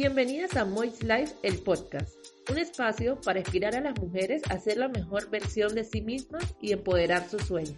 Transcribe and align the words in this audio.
Bienvenidas 0.00 0.56
a 0.56 0.64
Moist 0.64 1.02
Life, 1.02 1.34
el 1.42 1.58
podcast, 1.58 2.16
un 2.50 2.56
espacio 2.56 3.20
para 3.20 3.40
inspirar 3.40 3.76
a 3.76 3.82
las 3.82 4.00
mujeres 4.00 4.40
a 4.48 4.58
ser 4.58 4.78
la 4.78 4.88
mejor 4.88 5.28
versión 5.28 5.74
de 5.74 5.84
sí 5.84 6.00
mismas 6.00 6.54
y 6.58 6.72
empoderar 6.72 7.28
sus 7.28 7.42
sueños. 7.42 7.76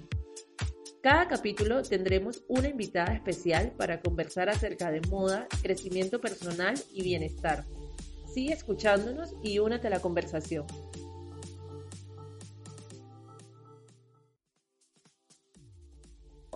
Cada 1.03 1.27
capítulo 1.27 1.83
tendremos 1.83 2.45
una 2.47 2.69
invitada 2.69 3.13
especial 3.13 3.73
para 3.77 4.01
conversar 4.01 4.49
acerca 4.51 4.93
de 4.93 5.01
moda, 5.11 5.49
crecimiento 5.63 6.21
personal 6.21 6.81
y 6.93 7.03
bienestar. 7.03 7.65
Sigue 8.33 8.53
escuchándonos 8.53 9.35
y 9.43 9.59
únete 9.59 9.89
a 9.89 9.91
la 9.91 9.99
conversación. 9.99 10.65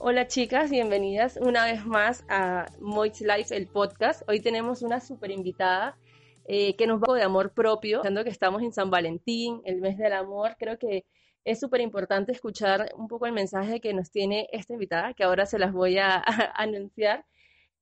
Hola 0.09 0.29
chicas, 0.29 0.70
bienvenidas 0.70 1.36
una 1.36 1.64
vez 1.64 1.84
más 1.84 2.25
a 2.29 2.66
Moich 2.79 3.22
Life, 3.22 3.57
el 3.57 3.66
podcast. 3.66 4.22
Hoy 4.29 4.39
tenemos 4.39 4.82
una 4.82 5.00
super 5.00 5.32
invitada 5.32 5.99
eh, 6.44 6.76
que 6.76 6.86
nos 6.86 7.00
va 7.00 7.13
de 7.17 7.25
amor 7.25 7.53
propio, 7.53 8.03
pensando 8.03 8.22
que 8.22 8.30
estamos 8.30 8.63
en 8.63 8.72
San 8.72 8.89
Valentín, 8.89 9.63
el 9.64 9.80
mes 9.80 9.99
del 9.99 10.13
amor. 10.13 10.54
Creo 10.61 10.79
que 10.79 11.07
es 11.44 11.58
súper 11.58 11.80
importante 11.80 12.30
escuchar 12.30 12.89
un 12.96 13.08
poco 13.08 13.27
el 13.27 13.32
mensaje 13.32 13.80
que 13.80 13.93
nos 13.94 14.13
tiene 14.13 14.49
esta 14.53 14.75
invitada, 14.75 15.13
que 15.13 15.25
ahora 15.25 15.44
se 15.44 15.58
las 15.58 15.72
voy 15.72 15.99
a, 15.99 16.22
anunciar. 16.54 17.27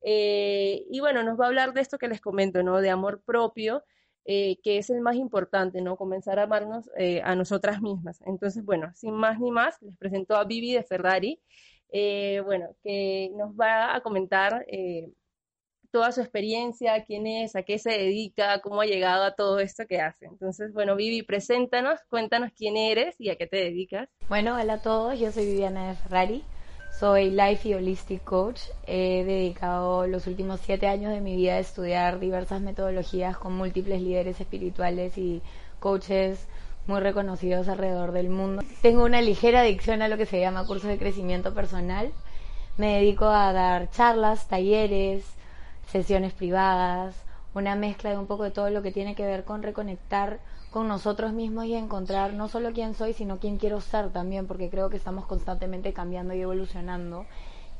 Eh, 0.00 0.86
y 0.90 1.00
bueno, 1.00 1.24
nos 1.24 1.38
va 1.38 1.44
a 1.44 1.48
hablar 1.48 1.74
de 1.74 1.82
esto 1.82 1.98
que 1.98 2.08
les 2.08 2.22
comento, 2.22 2.62
¿no? 2.62 2.80
De 2.80 2.88
amor 2.88 3.22
propio, 3.22 3.84
eh, 4.24 4.56
que 4.62 4.78
es 4.78 4.88
el 4.88 5.02
más 5.02 5.16
importante, 5.16 5.82
¿no? 5.82 5.98
Comenzar 5.98 6.38
a 6.38 6.44
amarnos 6.44 6.88
a 7.22 7.34
nosotras 7.34 7.82
mismas. 7.82 8.22
Entonces, 8.22 8.64
bueno, 8.64 8.92
sin 8.94 9.12
más 9.12 9.38
ni 9.40 9.50
más, 9.50 9.76
les 9.82 9.94
presento 9.98 10.36
a 10.36 10.44
Vivi 10.44 10.72
de 10.72 10.84
Ferrari. 10.84 11.38
Eh, 11.96 12.42
bueno, 12.44 12.70
que 12.82 13.30
nos 13.36 13.52
va 13.52 13.94
a 13.94 14.00
comentar 14.00 14.64
eh, 14.66 15.12
toda 15.92 16.10
su 16.10 16.22
experiencia, 16.22 17.04
quién 17.04 17.28
es, 17.28 17.54
a 17.54 17.62
qué 17.62 17.78
se 17.78 17.90
dedica, 17.90 18.60
cómo 18.62 18.80
ha 18.80 18.84
llegado 18.84 19.22
a 19.22 19.36
todo 19.36 19.60
esto 19.60 19.86
que 19.86 20.00
hace. 20.00 20.26
Entonces, 20.26 20.72
bueno, 20.72 20.96
Vivi, 20.96 21.22
preséntanos, 21.22 22.00
cuéntanos 22.10 22.50
quién 22.56 22.76
eres 22.76 23.14
y 23.20 23.30
a 23.30 23.36
qué 23.36 23.46
te 23.46 23.58
dedicas. 23.58 24.08
Bueno, 24.28 24.56
hola 24.60 24.72
a 24.72 24.82
todos, 24.82 25.20
yo 25.20 25.30
soy 25.30 25.46
Viviana 25.46 25.94
Ferrari, 25.94 26.42
soy 26.90 27.30
Life 27.30 27.68
y 27.68 27.74
Holistic 27.74 28.24
Coach. 28.24 28.62
He 28.88 29.22
dedicado 29.22 30.08
los 30.08 30.26
últimos 30.26 30.58
siete 30.62 30.88
años 30.88 31.12
de 31.12 31.20
mi 31.20 31.36
vida 31.36 31.52
a 31.52 31.58
estudiar 31.60 32.18
diversas 32.18 32.60
metodologías 32.60 33.36
con 33.36 33.52
múltiples 33.56 34.02
líderes 34.02 34.40
espirituales 34.40 35.16
y 35.16 35.42
coaches 35.78 36.48
muy 36.86 37.00
reconocidos 37.00 37.68
alrededor 37.68 38.12
del 38.12 38.28
mundo. 38.28 38.62
Tengo 38.82 39.04
una 39.04 39.22
ligera 39.22 39.60
adicción 39.60 40.02
a 40.02 40.08
lo 40.08 40.16
que 40.16 40.26
se 40.26 40.40
llama 40.40 40.66
cursos 40.66 40.88
de 40.88 40.98
crecimiento 40.98 41.54
personal. 41.54 42.12
Me 42.76 42.96
dedico 42.96 43.26
a 43.26 43.52
dar 43.52 43.90
charlas, 43.90 44.48
talleres, 44.48 45.24
sesiones 45.86 46.32
privadas, 46.32 47.14
una 47.54 47.76
mezcla 47.76 48.10
de 48.10 48.18
un 48.18 48.26
poco 48.26 48.42
de 48.42 48.50
todo 48.50 48.68
lo 48.70 48.82
que 48.82 48.92
tiene 48.92 49.14
que 49.14 49.24
ver 49.24 49.44
con 49.44 49.62
reconectar 49.62 50.40
con 50.70 50.88
nosotros 50.88 51.32
mismos 51.32 51.66
y 51.66 51.74
encontrar 51.74 52.32
no 52.32 52.48
solo 52.48 52.72
quién 52.72 52.94
soy, 52.94 53.12
sino 53.12 53.38
quién 53.38 53.58
quiero 53.58 53.80
ser 53.80 54.10
también, 54.10 54.48
porque 54.48 54.70
creo 54.70 54.90
que 54.90 54.96
estamos 54.96 55.24
constantemente 55.24 55.92
cambiando 55.92 56.34
y 56.34 56.40
evolucionando. 56.40 57.26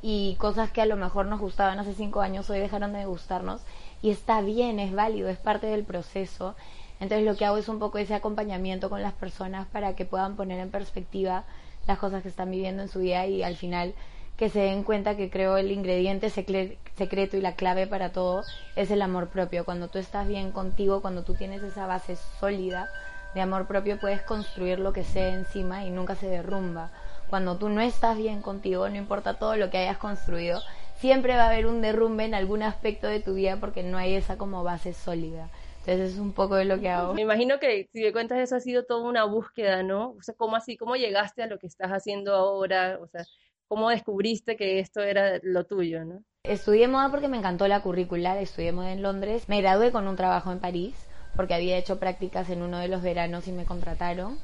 Y 0.01 0.35
cosas 0.39 0.71
que 0.71 0.81
a 0.81 0.85
lo 0.85 0.95
mejor 0.95 1.25
nos 1.25 1.41
gustaban 1.41 1.77
hace 1.77 1.93
cinco 1.93 2.21
años 2.21 2.49
hoy 2.49 2.59
dejaron 2.59 2.93
de 2.93 3.05
gustarnos. 3.05 3.61
Y 4.01 4.11
está 4.11 4.39
bien, 4.39 4.79
es 4.79 4.93
válido, 4.93 5.27
es 5.27 5.37
parte 5.37 5.67
del 5.67 5.83
proceso. 5.83 6.55
Entonces 6.99 7.25
lo 7.25 7.35
que 7.35 7.45
hago 7.45 7.57
es 7.57 7.67
un 7.69 7.79
poco 7.79 7.97
ese 7.97 8.13
acompañamiento 8.13 8.89
con 8.89 9.01
las 9.01 9.13
personas 9.13 9.67
para 9.67 9.95
que 9.95 10.05
puedan 10.05 10.35
poner 10.35 10.59
en 10.59 10.71
perspectiva 10.71 11.43
las 11.87 11.99
cosas 11.99 12.23
que 12.23 12.29
están 12.29 12.51
viviendo 12.51 12.81
en 12.83 12.89
su 12.89 12.99
vida 12.99 13.25
y 13.27 13.43
al 13.43 13.55
final 13.55 13.93
que 14.37 14.49
se 14.49 14.59
den 14.59 14.83
cuenta 14.83 15.15
que 15.15 15.29
creo 15.29 15.57
el 15.57 15.71
ingrediente 15.71 16.29
secreto 16.29 17.37
y 17.37 17.41
la 17.41 17.55
clave 17.55 17.87
para 17.87 18.11
todo 18.11 18.43
es 18.75 18.91
el 18.91 19.01
amor 19.01 19.29
propio. 19.29 19.63
Cuando 19.63 19.87
tú 19.87 19.97
estás 19.97 20.27
bien 20.27 20.51
contigo, 20.51 21.01
cuando 21.01 21.23
tú 21.23 21.35
tienes 21.35 21.63
esa 21.63 21.87
base 21.87 22.17
sólida 22.39 22.89
de 23.33 23.41
amor 23.41 23.67
propio, 23.67 23.99
puedes 23.99 24.21
construir 24.21 24.79
lo 24.79 24.91
que 24.93 25.03
sea 25.03 25.29
encima 25.33 25.85
y 25.85 25.89
nunca 25.89 26.15
se 26.15 26.27
derrumba. 26.27 26.91
Cuando 27.29 27.57
tú 27.57 27.69
no 27.69 27.81
estás 27.81 28.17
bien 28.17 28.41
contigo, 28.41 28.89
no 28.89 28.95
importa 28.95 29.35
todo 29.35 29.55
lo 29.55 29.69
que 29.69 29.77
hayas 29.77 29.97
construido, 29.97 30.61
siempre 30.99 31.35
va 31.35 31.43
a 31.43 31.47
haber 31.47 31.65
un 31.65 31.81
derrumbe 31.81 32.25
en 32.25 32.33
algún 32.33 32.61
aspecto 32.61 33.07
de 33.07 33.19
tu 33.21 33.35
vida 33.35 33.57
porque 33.57 33.83
no 33.83 33.97
hay 33.97 34.15
esa 34.15 34.37
como 34.37 34.63
base 34.63 34.93
sólida. 34.93 35.49
Entonces 35.85 36.13
es 36.13 36.19
un 36.19 36.33
poco 36.33 36.55
de 36.55 36.65
lo 36.65 36.79
que 36.79 36.89
hago. 36.89 37.13
Me 37.13 37.21
imagino 37.21 37.59
que 37.59 37.87
si 37.93 38.01
me 38.01 38.11
cuentas 38.11 38.39
eso 38.39 38.55
ha 38.55 38.59
sido 38.59 38.85
toda 38.85 39.07
una 39.07 39.23
búsqueda, 39.25 39.83
¿no? 39.83 40.15
O 40.17 40.21
sea, 40.23 40.33
¿cómo 40.35 40.55
así? 40.55 40.77
¿Cómo 40.77 40.95
llegaste 40.95 41.43
a 41.43 41.47
lo 41.47 41.59
que 41.59 41.67
estás 41.67 41.91
haciendo 41.91 42.33
ahora? 42.33 42.97
O 42.99 43.07
sea, 43.07 43.23
¿cómo 43.67 43.89
descubriste 43.89 44.57
que 44.57 44.79
esto 44.79 45.01
era 45.01 45.39
lo 45.43 45.65
tuyo, 45.67 46.03
¿no? 46.03 46.23
Estudié 46.43 46.87
moda 46.87 47.09
porque 47.11 47.27
me 47.27 47.37
encantó 47.37 47.67
la 47.67 47.81
currícula, 47.81 48.39
estudié 48.39 48.71
moda 48.71 48.93
en 48.93 49.03
Londres. 49.03 49.47
Me 49.47 49.61
gradué 49.61 49.91
con 49.91 50.07
un 50.07 50.15
trabajo 50.15 50.51
en 50.51 50.59
París 50.59 50.95
porque 51.35 51.53
había 51.53 51.77
hecho 51.77 51.99
prácticas 51.99 52.49
en 52.49 52.63
uno 52.63 52.79
de 52.79 52.87
los 52.87 53.03
veranos 53.03 53.47
y 53.47 53.51
me 53.51 53.65
contrataron. 53.65 54.39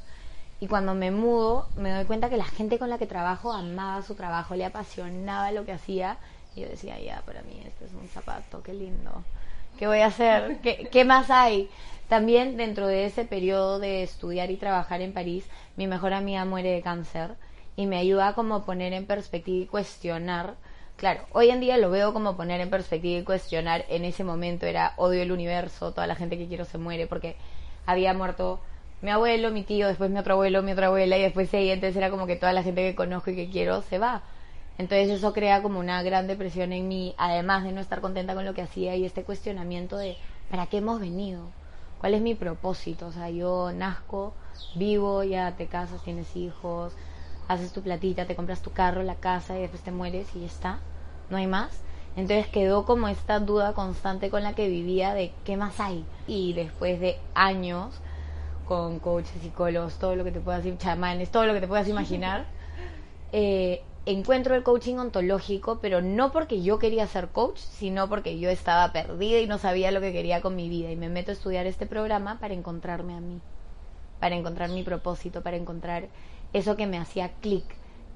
Y 0.60 0.68
cuando 0.68 0.94
me 0.94 1.10
mudo, 1.10 1.66
me 1.74 1.90
doy 1.90 2.04
cuenta 2.04 2.30
que 2.30 2.36
la 2.36 2.44
gente 2.44 2.78
con 2.78 2.88
la 2.88 2.98
que 2.98 3.06
trabajo 3.06 3.52
amaba 3.52 4.00
su 4.02 4.14
trabajo, 4.14 4.54
le 4.54 4.64
apasionaba 4.64 5.50
lo 5.50 5.64
que 5.64 5.72
hacía. 5.72 6.18
Y 6.54 6.60
yo 6.60 6.68
decía, 6.68 7.00
ya, 7.00 7.20
para 7.22 7.42
mí 7.42 7.60
este 7.66 7.86
es 7.86 7.94
un 7.94 8.06
zapato, 8.08 8.62
qué 8.62 8.74
lindo. 8.74 9.24
¿Qué 9.78 9.86
voy 9.86 10.00
a 10.00 10.06
hacer? 10.06 10.58
¿Qué, 10.60 11.04
más 11.04 11.30
hay? 11.30 11.68
También 12.08 12.56
dentro 12.56 12.86
de 12.86 13.06
ese 13.06 13.24
periodo 13.24 13.78
de 13.78 14.02
estudiar 14.02 14.50
y 14.50 14.56
trabajar 14.56 15.00
en 15.00 15.12
París, 15.12 15.48
mi 15.76 15.86
mejor 15.86 16.12
amiga 16.12 16.44
muere 16.44 16.70
de 16.70 16.82
cáncer 16.82 17.36
y 17.74 17.86
me 17.86 17.98
ayuda 17.98 18.28
a 18.28 18.34
como 18.34 18.64
poner 18.64 18.92
en 18.92 19.06
perspectiva 19.06 19.64
y 19.64 19.66
cuestionar. 19.66 20.54
Claro, 20.96 21.22
hoy 21.32 21.50
en 21.50 21.60
día 21.60 21.78
lo 21.78 21.90
veo 21.90 22.12
como 22.12 22.36
poner 22.36 22.60
en 22.60 22.70
perspectiva 22.70 23.20
y 23.20 23.24
cuestionar. 23.24 23.84
En 23.88 24.04
ese 24.04 24.24
momento 24.24 24.66
era 24.66 24.92
odio 24.96 25.22
el 25.22 25.32
universo, 25.32 25.92
toda 25.92 26.06
la 26.06 26.14
gente 26.14 26.36
que 26.36 26.46
quiero 26.46 26.64
se 26.64 26.78
muere 26.78 27.06
porque 27.06 27.36
había 27.86 28.12
muerto 28.14 28.60
mi 29.00 29.10
abuelo, 29.10 29.50
mi 29.50 29.64
tío, 29.64 29.88
después 29.88 30.10
mi 30.10 30.18
otro 30.18 30.34
abuelo, 30.34 30.62
mi 30.62 30.72
otra 30.72 30.88
abuela 30.88 31.16
y 31.16 31.22
después 31.22 31.52
ella. 31.54 31.72
Entonces 31.72 31.96
era 31.96 32.10
como 32.10 32.26
que 32.26 32.36
toda 32.36 32.52
la 32.52 32.62
gente 32.62 32.82
que 32.82 32.94
conozco 32.94 33.30
y 33.30 33.36
que 33.36 33.50
quiero 33.50 33.82
se 33.82 33.98
va. 33.98 34.22
Entonces 34.78 35.10
eso 35.10 35.32
crea 35.32 35.62
como 35.62 35.78
una 35.78 36.02
gran 36.02 36.26
depresión 36.26 36.72
en 36.72 36.88
mí, 36.88 37.14
además 37.18 37.64
de 37.64 37.72
no 37.72 37.80
estar 37.80 38.00
contenta 38.00 38.34
con 38.34 38.44
lo 38.44 38.54
que 38.54 38.62
hacía 38.62 38.96
y 38.96 39.04
este 39.04 39.22
cuestionamiento 39.22 39.96
de 39.96 40.16
¿para 40.50 40.66
qué 40.66 40.78
hemos 40.78 41.00
venido? 41.00 41.42
¿Cuál 42.00 42.14
es 42.14 42.22
mi 42.22 42.34
propósito? 42.34 43.06
O 43.06 43.12
sea, 43.12 43.30
yo 43.30 43.70
nazco, 43.72 44.34
vivo, 44.74 45.22
ya 45.22 45.56
te 45.56 45.66
casas, 45.66 46.02
tienes 46.02 46.34
hijos, 46.36 46.94
haces 47.48 47.72
tu 47.72 47.82
platita, 47.82 48.26
te 48.26 48.34
compras 48.34 48.62
tu 48.62 48.72
carro, 48.72 49.02
la 49.02 49.14
casa 49.16 49.56
y 49.56 49.60
después 49.60 49.82
te 49.82 49.92
mueres 49.92 50.34
y 50.34 50.40
ya 50.40 50.46
está, 50.46 50.78
no 51.30 51.36
hay 51.36 51.46
más. 51.46 51.82
Entonces 52.16 52.46
quedó 52.48 52.84
como 52.84 53.08
esta 53.08 53.40
duda 53.40 53.72
constante 53.72 54.30
con 54.30 54.42
la 54.42 54.54
que 54.54 54.68
vivía 54.68 55.14
de 55.14 55.32
qué 55.44 55.56
más 55.56 55.80
hay. 55.80 56.04
Y 56.26 56.52
después 56.52 57.00
de 57.00 57.18
años 57.34 57.94
con 58.66 58.98
coaches, 58.98 59.40
psicólogos, 59.40 59.98
todo 59.98 60.16
lo 60.16 60.24
que 60.24 60.32
te 60.32 60.40
puedas 60.40 60.64
chamanes, 60.78 61.30
todo 61.30 61.46
lo 61.46 61.54
que 61.54 61.60
te 61.60 61.68
puedas 61.68 61.88
imaginar, 61.88 62.46
eh, 63.32 63.82
encuentro 64.04 64.54
el 64.54 64.62
coaching 64.62 64.96
ontológico, 64.96 65.78
pero 65.80 66.02
no 66.02 66.32
porque 66.32 66.62
yo 66.62 66.78
quería 66.78 67.06
ser 67.06 67.28
coach, 67.28 67.58
sino 67.58 68.08
porque 68.08 68.38
yo 68.38 68.50
estaba 68.50 68.92
perdida 68.92 69.38
y 69.38 69.46
no 69.46 69.58
sabía 69.58 69.92
lo 69.92 70.00
que 70.00 70.12
quería 70.12 70.40
con 70.40 70.56
mi 70.56 70.68
vida. 70.68 70.90
Y 70.90 70.96
me 70.96 71.08
meto 71.08 71.30
a 71.30 71.34
estudiar 71.34 71.66
este 71.66 71.86
programa 71.86 72.38
para 72.40 72.54
encontrarme 72.54 73.14
a 73.14 73.20
mí, 73.20 73.40
para 74.18 74.34
encontrar 74.34 74.70
mi 74.70 74.82
propósito, 74.82 75.42
para 75.42 75.56
encontrar 75.56 76.08
eso 76.52 76.76
que 76.76 76.86
me 76.86 76.98
hacía 76.98 77.32
clic 77.40 77.64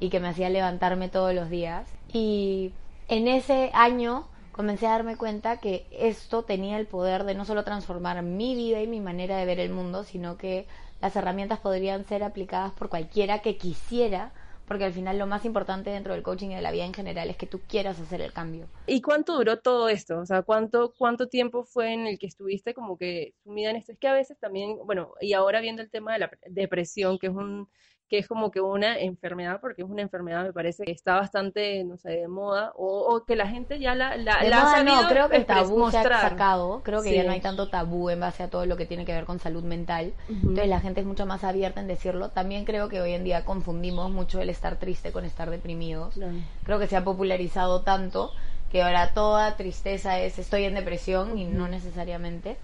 y 0.01 0.11
que 0.11 0.21
me 0.21 0.29
hacía 0.29 0.51
levantarme 0.51 1.09
todos 1.09 1.35
los 1.35 1.51
días. 1.51 1.89
Y 2.13 2.73
en 3.09 3.29
ese 3.29 3.71
año 3.73 4.27
comencé 4.53 4.87
a 4.87 4.93
darme 4.93 5.17
cuenta 5.17 5.59
que 5.59 5.87
esto 5.93 6.43
tenía 6.43 6.79
el 6.79 6.87
poder 6.87 7.25
de 7.25 7.35
no 7.35 7.45
solo 7.45 7.63
transformar 7.63 8.23
mi 8.23 8.57
vida 8.57 8.83
y 8.83 8.87
mi 8.87 9.01
manera 9.01 9.37
de 9.37 9.45
ver 9.45 9.61
el 9.61 9.71
mundo, 9.71 10.03
sino 10.03 10.37
que 10.37 10.67
las 11.01 11.15
herramientas 11.15 11.61
podrían 11.61 12.05
ser 12.07 12.25
aplicadas 12.25 12.73
por 12.73 12.89
cualquiera 12.89 13.41
que 13.41 13.57
quisiera 13.57 14.33
porque 14.67 14.85
al 14.85 14.93
final 14.93 15.19
lo 15.19 15.27
más 15.27 15.45
importante 15.45 15.91
dentro 15.91 16.13
del 16.13 16.23
coaching 16.23 16.51
y 16.51 16.55
de 16.57 16.63
la 16.63 16.73
vida 16.73 16.85
en 16.85 16.95
general 16.95 17.31
es 17.31 17.37
que 17.37 17.47
tú 17.47 17.61
quieras 17.69 18.01
hacer 18.01 18.21
el 18.21 18.33
cambio. 18.33 18.67
¿Y 18.87 19.01
cuánto 19.01 19.37
duró 19.37 19.59
todo 19.59 19.89
esto? 19.89 20.19
O 20.19 20.27
sea, 20.27 20.43
¿cuánto, 20.43 20.93
cuánto 20.97 21.29
tiempo 21.29 21.65
fue 21.65 21.93
en 21.93 22.07
el 22.07 22.19
que 22.19 22.27
estuviste 22.27 22.75
como 22.75 22.99
que 22.99 23.35
sumida 23.45 23.71
en 23.71 23.77
esto? 23.77 23.93
Es 23.93 23.99
que 23.99 24.09
a 24.09 24.13
veces 24.13 24.39
también, 24.39 24.79
bueno, 24.85 25.15
y 25.21 25.33
ahora 25.33 25.61
viendo 25.61 25.83
el 25.83 25.91
tema 25.91 26.13
de 26.13 26.19
la 26.19 26.31
depresión, 26.47 27.19
que 27.19 27.29
es 27.29 27.33
un 27.33 27.69
que 28.09 28.19
es 28.19 28.29
como 28.29 28.51
que 28.51 28.61
una 28.61 28.99
enfermedad, 28.99 29.61
porque 29.61 29.83
es 29.83 29.89
una 29.89 30.03
enfermedad, 30.03 30.45
me 30.45 30.53
parece 30.53 30.85
que 30.85 30.93
está 30.93 31.17
bastante, 31.17 31.83
no 31.85 31.97
sé, 31.97 32.11
de 32.11 32.29
moda, 32.29 32.73
o, 32.77 33.25
que 33.27 33.35
la 33.35 33.49
gente 33.49 33.81
ya 33.81 33.95
la, 33.95 34.17
la, 34.17 34.35
ha 34.35 34.83
no, 34.85 35.09
creo 35.09 35.29
que 35.29 35.37
el 35.37 35.47
tabú 35.47 35.91
se 35.91 35.99
ha 35.99 36.21
sacado, 36.21 36.83
creo 36.85 37.03
que 37.03 37.15
ya 37.15 37.25
no 37.25 37.33
hay 37.33 37.41
tanto 37.41 37.69
tabú 37.69 38.11
en 38.11 38.21
base 38.21 38.45
a 38.45 38.49
todo 38.49 38.65
lo 38.67 38.77
que 38.77 38.87
tiene 38.87 39.05
que 39.05 39.13
ver 39.13 39.25
con 39.25 39.41
salud 39.41 39.65
mental, 39.65 40.13
entonces 40.29 40.69
la 40.69 40.81
gente 40.81 41.01
es 41.01 41.07
mucho 41.07 41.27
más 41.27 41.43
abierta 41.43 41.81
en 41.81 41.89
decirlo, 41.89 42.29
también 42.31 42.65
creo 42.65 42.89
que 42.89 43.01
hoy 43.01 43.13
en 43.13 43.25
día 43.25 43.45
confundimos 43.45 44.11
mucho 44.11 44.41
el 44.41 44.51
estar 44.51 44.77
triste 44.77 45.11
con 45.11 45.25
estar 45.25 45.51
deprimidos, 45.51 46.19
creo 46.65 46.79
que 46.79 46.87
se 46.87 46.97
ha 46.97 47.03
popularizado 47.03 47.83
tanto 47.83 48.33
que 48.71 48.83
ahora 48.83 49.13
toda 49.15 49.57
tristeza 49.57 50.21
es 50.21 50.39
estoy 50.39 50.65
en 50.65 50.75
depresión 50.75 51.39
y 51.39 51.45
no 51.45 51.69
necesariamente. 51.69 52.57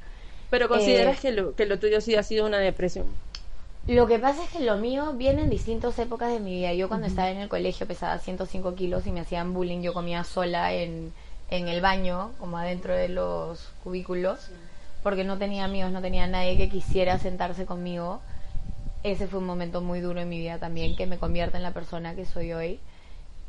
Pero 0.50 0.68
consideras 0.68 1.18
eh, 1.18 1.20
que, 1.22 1.32
lo, 1.32 1.54
que 1.54 1.64
lo 1.64 1.78
tuyo 1.78 2.00
sí 2.00 2.16
ha 2.16 2.22
sido 2.22 2.44
una 2.44 2.58
depresión. 2.58 3.06
Lo 3.86 4.06
que 4.06 4.18
pasa 4.18 4.44
es 4.44 4.50
que 4.50 4.60
lo 4.60 4.76
mío 4.76 5.12
viene 5.14 5.42
en 5.42 5.50
distintas 5.50 5.98
épocas 5.98 6.30
de 6.32 6.40
mi 6.40 6.54
vida. 6.54 6.72
Yo 6.72 6.88
cuando 6.88 7.06
estaba 7.06 7.30
en 7.30 7.38
el 7.38 7.48
colegio 7.48 7.86
pesaba 7.86 8.18
105 8.18 8.74
kilos 8.74 9.06
y 9.06 9.12
me 9.12 9.20
hacían 9.20 9.52
bullying. 9.52 9.82
Yo 9.82 9.92
comía 9.92 10.22
sola 10.24 10.72
en, 10.72 11.12
en 11.50 11.68
el 11.68 11.80
baño, 11.80 12.32
como 12.38 12.58
adentro 12.58 12.94
de 12.94 13.08
los 13.08 13.72
cubículos. 13.82 14.50
porque 15.02 15.24
no 15.24 15.36
tenía 15.38 15.64
amigos, 15.64 15.90
no 15.90 16.00
tenía 16.00 16.26
nadie 16.28 16.56
que 16.56 16.68
quisiera 16.68 17.18
sentarse 17.18 17.66
conmigo. 17.66 18.20
Ese 19.02 19.26
fue 19.26 19.40
un 19.40 19.46
momento 19.46 19.80
muy 19.80 20.00
duro 20.00 20.20
en 20.20 20.28
mi 20.28 20.38
vida 20.38 20.58
también, 20.58 20.94
que 20.96 21.06
me 21.06 21.18
convierte 21.18 21.56
en 21.56 21.64
la 21.64 21.72
persona 21.72 22.14
que 22.14 22.24
soy 22.24 22.52
hoy. 22.52 22.80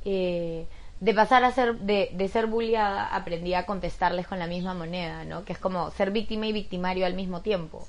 Eh, 0.06 0.68
de 1.00 1.14
pasar 1.14 1.44
a 1.44 1.52
ser, 1.52 1.76
de, 1.80 2.10
de 2.14 2.28
ser 2.28 2.48
bulliada, 2.48 3.08
aprendí 3.16 3.54
a 3.54 3.66
contestarles 3.66 4.28
con 4.28 4.40
la 4.40 4.48
misma 4.48 4.74
moneda, 4.74 5.26
¿no? 5.26 5.46
Que 5.46 5.54
es 5.54 5.60
como 5.60 5.92
ser 5.92 6.12
víctima 6.12 6.48
y 6.48 6.54
victimario 6.54 7.06
al 7.06 7.14
mismo 7.14 7.42
tiempo. 7.42 7.88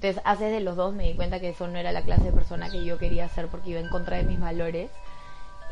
Entonces, 0.00 0.22
hace 0.24 0.46
de 0.46 0.60
los 0.60 0.76
dos 0.76 0.94
me 0.94 1.04
di 1.04 1.12
cuenta 1.12 1.40
que 1.40 1.50
eso 1.50 1.68
no 1.68 1.78
era 1.78 1.92
la 1.92 2.00
clase 2.00 2.24
de 2.24 2.32
persona 2.32 2.70
que 2.70 2.82
yo 2.86 2.96
quería 2.96 3.28
ser 3.28 3.48
porque 3.48 3.68
iba 3.68 3.80
en 3.80 3.90
contra 3.90 4.16
de 4.16 4.22
mis 4.22 4.40
valores. 4.40 4.90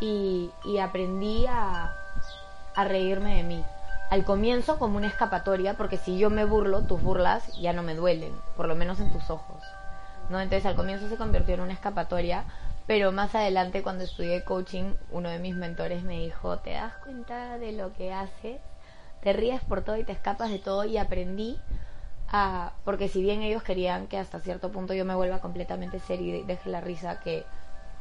Y, 0.03 0.51
y 0.67 0.77
aprendí 0.81 1.47
a, 1.49 1.97
reírme 2.77 3.37
de 3.37 3.43
mí. 3.43 3.65
Al 4.11 4.27
comienzo 4.27 4.79
como 4.79 4.99
una 4.99 5.07
escapatoria, 5.07 5.79
porque 5.79 5.97
si 5.97 6.19
yo 6.19 6.29
me 6.29 6.45
burlo, 6.45 6.83
tus 6.83 7.01
burlas 7.01 7.43
ya 7.59 7.73
no 7.73 7.83
me 7.83 7.95
duelen, 7.95 8.35
por 8.55 8.69
lo 8.69 8.75
menos 8.75 9.01
en 9.01 9.11
tus 9.11 9.31
ojos. 9.31 9.63
¿no? 10.29 10.39
Entonces 10.43 10.67
al 10.67 10.77
comienzo 10.77 11.09
se 11.09 11.17
convirtió 11.17 11.55
en 11.55 11.63
una 11.63 11.73
escapatoria, 11.73 12.45
pero 12.87 13.13
más 13.13 13.35
adelante 13.35 13.83
cuando 13.83 14.05
estudié 14.05 14.45
coaching, 14.45 14.93
uno 15.11 15.31
de 15.31 15.39
mis 15.39 15.57
mentores 15.57 16.03
me 16.03 16.19
dijo, 16.19 16.59
¿te 16.59 16.73
das 16.73 16.93
cuenta 17.03 17.57
de 17.57 17.73
lo 17.73 17.95
que 17.95 18.13
haces? 18.13 18.61
Te 19.23 19.33
ríes 19.33 19.63
por 19.63 19.85
todo 19.85 19.97
y 19.97 20.05
te 20.05 20.13
escapas 20.13 20.51
de 20.51 20.59
todo 20.59 20.85
y 20.85 20.99
aprendí 20.99 21.59
a, 22.31 22.73
porque 22.85 23.09
si 23.09 23.23
bien 23.23 23.43
ellos 23.43 23.63
querían 23.63 24.07
que 24.07 24.19
hasta 24.19 24.41
cierto 24.41 24.71
punto 24.71 24.95
yo 24.95 25.05
me 25.05 25.15
vuelva 25.15 25.41
completamente 25.41 25.99
seria 26.01 26.37
y 26.37 26.43
deje 26.43 26.71
la 26.71 26.81
risa 26.81 27.21
que 27.21 27.47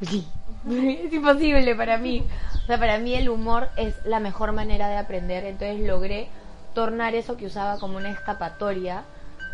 es 0.00 1.12
imposible 1.12 1.74
para 1.74 1.98
mí. 1.98 2.24
O 2.62 2.66
sea, 2.66 2.78
para 2.78 2.98
mí 2.98 3.14
el 3.14 3.28
humor 3.28 3.68
es 3.76 3.94
la 4.04 4.20
mejor 4.20 4.52
manera 4.52 4.88
de 4.88 4.96
aprender. 4.96 5.44
Entonces 5.44 5.80
logré 5.86 6.28
tornar 6.74 7.14
eso 7.14 7.36
que 7.36 7.46
usaba 7.46 7.78
como 7.78 7.96
una 7.96 8.10
escapatoria 8.10 9.04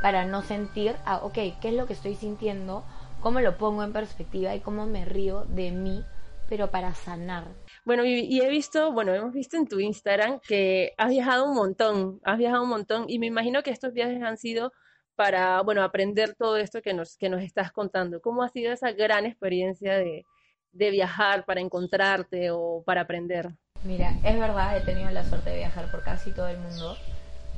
para 0.03 0.25
no 0.25 0.43
sentir, 0.43 0.97
ah, 1.07 1.21
ok, 1.23 1.35
¿qué 1.61 1.69
es 1.69 1.75
lo 1.75 1.87
que 1.87 1.95
estoy 1.95 2.15
sintiendo? 2.15 2.85
¿Cómo 3.21 3.41
lo 3.41 3.57
pongo 3.57 3.83
en 3.83 3.93
perspectiva 3.93 4.55
y 4.55 4.61
cómo 4.61 4.85
me 4.87 5.05
río 5.07 5.45
de 5.47 5.71
mí, 5.71 6.05
pero 6.49 6.71
para 6.71 6.95
sanar? 6.95 7.45
Bueno, 7.85 8.05
y 8.07 8.41
he 8.41 8.49
visto, 8.49 8.93
bueno, 8.93 9.13
hemos 9.13 9.35
visto 9.35 9.59
en 9.59 9.67
tu 9.67 9.79
Instagram 9.79 10.41
que 10.41 10.95
has 10.97 11.11
viajado 11.11 11.45
un 11.45 11.55
montón, 11.55 12.19
has 12.25 12.39
viajado 12.39 12.63
un 12.63 12.71
montón 12.71 13.05
y 13.09 13.19
me 13.19 13.27
imagino 13.27 13.63
que 13.63 13.71
estos 13.71 13.93
viajes 13.93 14.23
han 14.23 14.39
sido 14.39 14.73
para, 15.17 15.61
bueno, 15.61 15.83
aprender 15.83 16.35
todo 16.35 16.57
esto 16.57 16.81
que 16.83 16.95
nos, 16.95 17.17
que 17.19 17.29
nos 17.29 17.43
estás 17.43 17.73
contando. 17.73 18.21
¿Cómo 18.21 18.43
ha 18.43 18.49
sido 18.49 18.73
esa 18.73 18.93
gran 18.93 19.27
experiencia 19.27 19.99
de, 19.99 20.25
de 20.73 20.91
viajar 20.91 21.45
para 21.45 21.61
encontrarte 21.61 22.51
o 22.51 22.83
para 22.85 23.03
aprender? 23.03 23.51
Mira, 23.85 24.15
es 24.25 24.39
verdad, 24.39 24.77
he 24.77 24.81
tenido 24.81 25.11
la 25.11 25.25
suerte 25.25 25.51
de 25.51 25.59
viajar 25.59 25.91
por 25.91 26.03
casi 26.03 26.31
todo 26.33 26.49
el 26.49 26.59
mundo, 26.59 26.97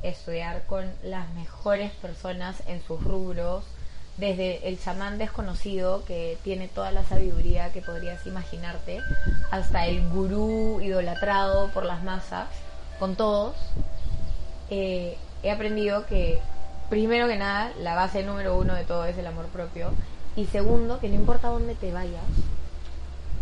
estudiar 0.03 0.65
con 0.67 0.91
las 1.03 1.33
mejores 1.33 1.91
personas 1.93 2.61
en 2.67 2.81
sus 2.81 3.01
rubros, 3.01 3.63
desde 4.17 4.67
el 4.67 4.79
chamán 4.79 5.17
desconocido 5.17 6.03
que 6.05 6.37
tiene 6.43 6.67
toda 6.67 6.91
la 6.91 7.03
sabiduría 7.03 7.71
que 7.71 7.81
podrías 7.81 8.25
imaginarte, 8.25 8.99
hasta 9.51 9.85
el 9.85 10.07
gurú 10.09 10.81
idolatrado 10.81 11.69
por 11.71 11.85
las 11.85 12.03
masas, 12.03 12.47
con 12.99 13.15
todos, 13.15 13.55
eh, 14.71 15.17
he 15.43 15.51
aprendido 15.51 16.05
que, 16.07 16.41
primero 16.89 17.27
que 17.27 17.37
nada, 17.37 17.71
la 17.79 17.95
base 17.95 18.23
número 18.23 18.57
uno 18.57 18.73
de 18.73 18.83
todo 18.83 19.05
es 19.05 19.17
el 19.17 19.27
amor 19.27 19.45
propio, 19.47 19.91
y 20.35 20.45
segundo, 20.45 20.99
que 20.99 21.09
no 21.09 21.15
importa 21.15 21.49
dónde 21.49 21.75
te 21.75 21.93
vayas, 21.93 22.23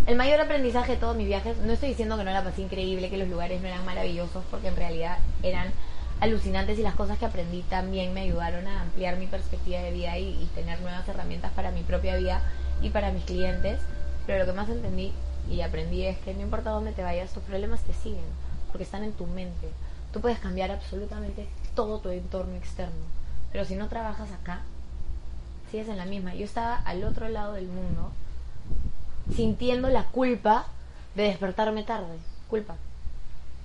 el 0.07 0.17
mayor 0.17 0.39
aprendizaje 0.39 0.93
de 0.93 0.97
todos 0.97 1.15
mis 1.15 1.25
viajes, 1.25 1.57
no 1.57 1.73
estoy 1.73 1.89
diciendo 1.89 2.17
que 2.17 2.23
no 2.25 2.31
la 2.31 2.43
pasé 2.43 2.61
increíble, 2.61 3.09
que 3.09 3.17
los 3.17 3.27
lugares 3.29 3.61
no 3.61 3.67
eran 3.67 3.85
maravillosos, 3.85 4.43
porque 4.51 4.67
en 4.67 4.75
realidad 4.75 5.17
eran 5.41 5.71
alucinantes 6.19 6.79
y 6.79 6.81
las 6.81 6.95
cosas 6.95 7.17
que 7.17 7.25
aprendí 7.25 7.61
también 7.63 8.13
me 8.13 8.21
ayudaron 8.21 8.67
a 8.67 8.81
ampliar 8.81 9.17
mi 9.17 9.27
perspectiva 9.27 9.79
de 9.79 9.91
vida 9.91 10.17
y, 10.17 10.49
tener 10.55 10.79
nuevas 10.81 11.07
herramientas 11.07 11.51
para 11.53 11.71
mi 11.71 11.83
propia 11.83 12.15
vida 12.15 12.41
y 12.81 12.89
para 12.89 13.11
mis 13.11 13.23
clientes. 13.25 13.79
Pero 14.25 14.39
lo 14.39 14.45
que 14.45 14.57
más 14.57 14.69
entendí 14.69 15.11
y 15.49 15.61
aprendí 15.61 16.05
es 16.05 16.17
que 16.19 16.33
no 16.33 16.41
importa 16.41 16.71
dónde 16.71 16.93
te 16.93 17.03
vayas, 17.03 17.31
tus 17.31 17.43
problemas 17.43 17.81
te 17.81 17.93
siguen, 17.93 18.25
porque 18.71 18.83
están 18.83 19.03
en 19.03 19.13
tu 19.13 19.27
mente. 19.27 19.69
Tú 20.11 20.21
puedes 20.21 20.39
cambiar 20.39 20.71
absolutamente 20.71 21.47
todo 21.75 21.99
tu 21.99 22.09
entorno 22.09 22.55
externo, 22.55 23.05
pero 23.51 23.65
si 23.65 23.75
no 23.75 23.89
trabajas 23.89 24.31
acá, 24.31 24.61
sigues 25.69 25.89
en 25.89 25.97
la 25.97 26.05
misma. 26.05 26.33
Yo 26.33 26.45
estaba 26.45 26.77
al 26.77 27.03
otro 27.03 27.29
lado 27.29 27.53
del 27.53 27.67
mundo 27.67 28.11
sintiendo 29.35 29.89
la 29.89 30.05
culpa 30.05 30.67
de 31.15 31.23
despertarme 31.23 31.83
tarde. 31.83 32.17
Culpa. 32.49 32.75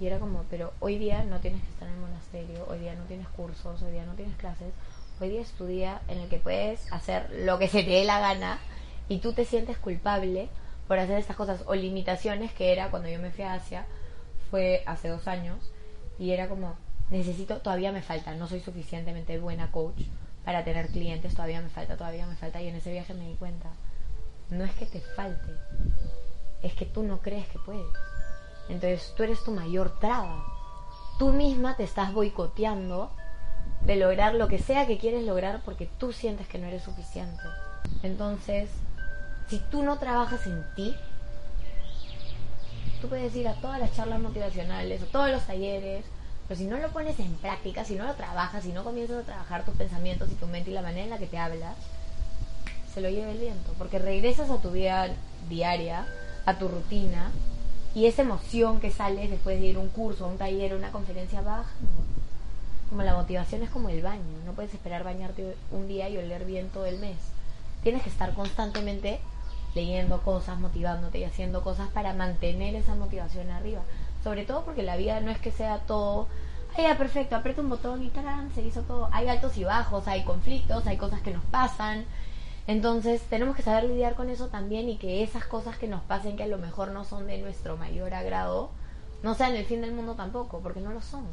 Y 0.01 0.07
era 0.07 0.19
como, 0.19 0.45
pero 0.49 0.73
hoy 0.81 0.99
día 0.99 1.23
no 1.25 1.41
tienes 1.41 1.63
que 1.63 1.69
estar 1.69 1.87
en 1.87 1.95
el 1.95 2.01
monasterio, 2.01 2.67
hoy 2.69 2.79
día 2.79 2.95
no 2.95 3.05
tienes 3.05 3.29
cursos, 3.29 3.83
hoy 3.83 3.93
día 3.93 4.07
no 4.07 4.15
tienes 4.15 4.35
clases, 4.37 4.73
hoy 5.21 5.29
día 5.29 5.43
es 5.43 5.53
tu 5.53 5.67
día 5.67 6.01
en 6.09 6.19
el 6.19 6.29
que 6.29 6.39
puedes 6.39 6.91
hacer 6.93 7.31
lo 7.45 7.59
que 7.59 7.69
se 7.69 7.83
te 7.83 7.91
dé 7.91 8.05
la 8.05 8.19
gana 8.19 8.59
y 9.09 9.19
tú 9.19 9.35
te 9.35 9.45
sientes 9.45 9.77
culpable 9.77 10.49
por 10.89 10.99
hacer 10.99 11.19
estas 11.19 11.37
cosas 11.37 11.63
o 11.67 11.75
limitaciones 11.75 12.53
que 12.53 12.73
era 12.73 12.91
cuando 12.91 13.11
yo 13.11 13.19
me 13.19 13.31
fui 13.31 13.45
a 13.45 13.53
Asia, 13.53 13.85
fue 14.51 14.83
hace 14.87 15.09
dos 15.09 15.29
años 15.29 15.71
y 16.19 16.31
era 16.31 16.49
como, 16.49 16.77
necesito, 17.11 17.59
todavía 17.59 17.93
me 17.93 18.03
falta, 18.03 18.35
no 18.35 18.49
soy 18.49 18.61
suficientemente 18.61 19.39
buena 19.39 19.71
coach 19.71 20.03
para 20.47 20.65
tener 20.65 20.89
clientes, 20.89 21.35
todavía 21.35 21.61
me 21.61 21.69
falta, 21.69 21.97
todavía 21.99 22.27
me 22.27 22.37
falta 22.37 22.63
y 22.63 22.69
en 22.69 22.77
ese 22.77 22.91
viaje 22.91 23.13
me 23.13 23.29
di 23.29 23.35
cuenta 23.35 23.71
no 24.51 24.65
es 24.65 24.75
que 24.75 24.87
te 24.87 25.01
falte, 25.01 25.53
es 26.63 26.75
que 26.75 26.85
tú 26.85 27.03
no 27.03 27.21
crees 27.21 27.47
que 27.49 27.59
puedes. 27.61 27.87
Entonces 28.69 29.13
tú 29.17 29.23
eres 29.23 29.43
tu 29.43 29.53
mayor 29.53 29.99
traba. 29.99 30.45
Tú 31.19 31.33
misma 31.33 31.77
te 31.77 31.85
estás 31.85 32.13
boicoteando 32.13 33.11
de 33.83 33.97
lograr 33.97 34.35
lo 34.35 34.49
que 34.49 34.59
sea 34.59 34.87
que 34.87 34.99
quieres 34.99 35.25
lograr 35.25 35.63
porque 35.65 35.87
tú 35.99 36.13
sientes 36.13 36.47
que 36.47 36.59
no 36.59 36.67
eres 36.67 36.83
suficiente. 36.83 37.43
Entonces, 38.03 38.71
si 39.49 39.59
tú 39.59 39.83
no 39.83 39.99
trabajas 39.99 40.47
en 40.47 40.65
ti, 40.75 40.95
tú 43.01 43.09
puedes 43.09 43.35
ir 43.35 43.49
a 43.49 43.55
todas 43.55 43.81
las 43.81 43.95
charlas 43.95 44.21
motivacionales, 44.21 45.03
a 45.03 45.07
todos 45.07 45.31
los 45.31 45.47
talleres, 45.47 46.05
pero 46.47 46.59
si 46.59 46.67
no 46.67 46.79
lo 46.79 46.91
pones 46.91 47.19
en 47.21 47.35
práctica, 47.37 47.85
si 47.85 47.95
no 47.95 48.05
lo 48.05 48.15
trabajas, 48.15 48.65
si 48.65 48.73
no 48.73 48.85
comienzas 48.85 49.19
a 49.19 49.27
trabajar 49.27 49.65
tus 49.65 49.75
pensamientos 49.75 50.31
y 50.31 50.35
tu 50.35 50.47
mente 50.47 50.71
y 50.71 50.75
la 50.75 50.83
manera 50.83 51.05
en 51.05 51.11
la 51.11 51.19
que 51.19 51.27
te 51.27 51.39
hablas, 51.39 51.77
se 52.93 53.01
lo 53.01 53.09
lleva 53.09 53.31
el 53.31 53.39
viento, 53.39 53.73
porque 53.79 53.99
regresas 53.99 54.51
a 54.51 54.61
tu 54.61 54.71
vida 54.71 55.09
diaria, 55.49 56.07
a 56.47 56.59
tu 56.59 56.69
rutina, 56.69 57.31
y 57.95 58.07
esa 58.07 58.23
emoción 58.23 58.81
que 58.81 58.91
sales 58.91 59.31
después 59.31 59.61
de 59.61 59.67
ir 59.67 59.77
a 59.77 59.81
un 59.81 59.89
curso, 59.89 60.25
a 60.25 60.29
un 60.29 60.39
taller, 60.39 60.75
una 60.75 60.93
conferencia 60.93 61.41
baja, 61.41 61.71
como 62.89 63.03
la 63.03 63.15
motivación 63.15 63.63
es 63.63 63.71
como 63.71 63.89
el 63.89 64.03
baño, 64.03 64.23
no 64.45 64.53
puedes 64.53 64.75
esperar 64.75 65.05
bañarte 65.05 65.57
un 65.71 65.89
día 65.89 66.09
y 66.09 66.17
oler 66.19 66.45
bien 66.45 66.69
todo 66.71 66.87
el 66.87 66.99
mes. 66.99 67.17
Tienes 67.83 68.03
que 68.03 68.11
estar 68.11 68.35
constantemente 68.35 69.21
leyendo 69.75 70.21
cosas, 70.23 70.59
motivándote 70.59 71.19
y 71.19 71.25
haciendo 71.25 71.63
cosas 71.63 71.89
para 71.91 72.13
mantener 72.15 72.75
esa 72.75 72.95
motivación 72.95 73.51
arriba. 73.51 73.83
Sobre 74.25 74.45
todo 74.45 74.65
porque 74.65 74.83
la 74.83 74.97
vida 74.97 75.21
no 75.21 75.31
es 75.31 75.39
que 75.39 75.53
sea 75.53 75.79
todo, 75.79 76.27
ay, 76.77 76.85
ya 76.85 76.99
perfecto, 76.99 77.37
aprieta 77.37 77.63
un 77.63 77.71
botón 77.71 78.05
y 78.05 78.11
tarán, 78.11 78.53
se 78.55 78.63
hizo 78.63 78.83
todo. 78.83 79.09
Hay 79.13 79.29
altos 79.29 79.57
y 79.57 79.65
bajos, 79.65 80.07
hay 80.09 80.25
conflictos, 80.25 80.87
hay 80.87 80.97
cosas 80.97 81.21
que 81.23 81.33
nos 81.33 81.45
pasan, 81.45 82.05
entonces 82.71 83.21
tenemos 83.23 83.57
que 83.57 83.63
saber 83.63 83.83
lidiar 83.83 84.15
con 84.15 84.31
eso 84.31 84.47
también 84.47 84.89
y 84.89 84.97
que 84.97 85.25
esas 85.25 85.45
cosas 85.45 85.77
que 85.77 85.89
nos 85.89 86.03
pasen 86.03 86.37
que 86.37 86.45
a 86.45 86.47
lo 86.47 86.57
mejor 86.57 86.93
no 86.93 87.03
son 87.05 87.27
de 87.27 87.37
nuestro 87.39 87.77
mayor 87.77 88.15
agrado, 88.15 88.71
no 89.25 89.35
sean 89.35 89.57
el 89.57 89.65
fin 89.65 89.81
del 89.81 89.91
mundo 89.91 90.15
tampoco, 90.15 90.61
porque 90.61 90.81
no 90.81 90.93
lo 90.93 91.03
son. 91.03 91.27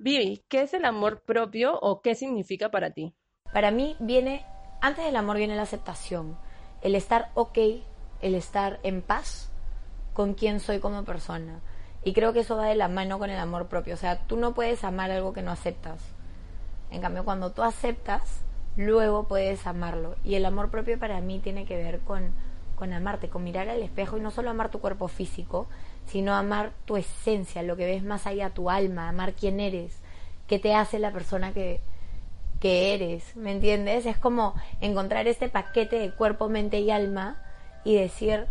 Vivi, 0.00 0.44
¿qué 0.48 0.62
es 0.62 0.74
el 0.74 0.84
amor 0.84 1.22
propio 1.22 1.78
o 1.78 2.02
qué 2.02 2.16
significa 2.16 2.72
para 2.72 2.90
ti? 2.90 3.14
Para 3.52 3.70
mí 3.70 3.94
viene, 4.00 4.44
antes 4.80 5.04
del 5.04 5.14
amor 5.14 5.36
viene 5.36 5.54
la 5.54 5.62
aceptación, 5.62 6.36
el 6.82 6.96
estar 6.96 7.30
ok, 7.34 7.58
el 8.20 8.34
estar 8.34 8.80
en 8.82 9.00
paz 9.00 9.48
con 10.12 10.34
quien 10.34 10.58
soy 10.58 10.80
como 10.80 11.04
persona. 11.04 11.60
Y 12.02 12.14
creo 12.14 12.32
que 12.32 12.40
eso 12.40 12.56
va 12.56 12.66
de 12.66 12.74
la 12.74 12.88
mano 12.88 13.20
con 13.20 13.30
el 13.30 13.38
amor 13.38 13.68
propio. 13.68 13.94
O 13.94 13.96
sea, 13.96 14.26
tú 14.26 14.36
no 14.36 14.54
puedes 14.54 14.82
amar 14.82 15.12
algo 15.12 15.32
que 15.32 15.42
no 15.42 15.52
aceptas. 15.52 16.02
En 16.90 17.00
cambio, 17.00 17.24
cuando 17.24 17.52
tú 17.52 17.62
aceptas, 17.62 18.42
luego 18.76 19.24
puedes 19.24 19.66
amarlo. 19.66 20.16
Y 20.24 20.34
el 20.34 20.44
amor 20.46 20.70
propio 20.70 20.98
para 20.98 21.20
mí 21.20 21.38
tiene 21.38 21.64
que 21.64 21.76
ver 21.76 22.00
con, 22.00 22.32
con 22.76 22.92
amarte, 22.92 23.28
con 23.28 23.44
mirar 23.44 23.68
al 23.68 23.82
espejo 23.82 24.16
y 24.16 24.20
no 24.20 24.30
solo 24.30 24.50
amar 24.50 24.70
tu 24.70 24.80
cuerpo 24.80 25.08
físico, 25.08 25.66
sino 26.06 26.34
amar 26.34 26.72
tu 26.84 26.96
esencia, 26.96 27.62
lo 27.62 27.76
que 27.76 27.86
ves 27.86 28.02
más 28.02 28.26
allá, 28.26 28.50
tu 28.50 28.70
alma, 28.70 29.08
amar 29.08 29.34
quién 29.34 29.60
eres, 29.60 30.00
qué 30.46 30.58
te 30.58 30.74
hace 30.74 30.98
la 30.98 31.12
persona 31.12 31.52
que, 31.52 31.80
que 32.58 32.94
eres, 32.94 33.36
¿me 33.36 33.52
entiendes? 33.52 34.06
Es 34.06 34.18
como 34.18 34.54
encontrar 34.80 35.28
este 35.28 35.48
paquete 35.48 35.98
de 35.98 36.12
cuerpo, 36.12 36.48
mente 36.48 36.80
y 36.80 36.90
alma 36.90 37.42
y 37.84 37.96
decir, 37.96 38.46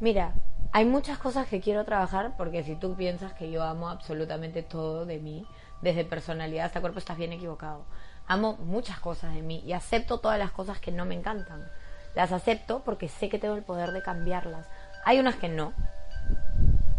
mira, 0.00 0.34
hay 0.72 0.84
muchas 0.86 1.18
cosas 1.18 1.46
que 1.48 1.60
quiero 1.60 1.84
trabajar 1.84 2.34
porque 2.36 2.62
si 2.62 2.76
tú 2.76 2.94
piensas 2.94 3.34
que 3.34 3.50
yo 3.50 3.62
amo 3.62 3.88
absolutamente 3.88 4.62
todo 4.62 5.04
de 5.04 5.18
mí, 5.18 5.44
desde 5.82 6.04
personalidad 6.04 6.66
hasta 6.66 6.80
cuerpo, 6.80 6.98
estás 6.98 7.18
bien 7.18 7.32
equivocado 7.32 7.84
amo 8.26 8.56
muchas 8.58 8.98
cosas 8.98 9.34
de 9.34 9.42
mí 9.42 9.62
y 9.66 9.72
acepto 9.72 10.18
todas 10.18 10.38
las 10.38 10.50
cosas 10.50 10.78
que 10.80 10.92
no 10.92 11.04
me 11.04 11.14
encantan. 11.14 11.68
Las 12.14 12.32
acepto 12.32 12.80
porque 12.84 13.08
sé 13.08 13.28
que 13.28 13.38
tengo 13.38 13.54
el 13.54 13.62
poder 13.62 13.92
de 13.92 14.02
cambiarlas. 14.02 14.66
Hay 15.04 15.18
unas 15.18 15.36
que 15.36 15.48
no, 15.48 15.72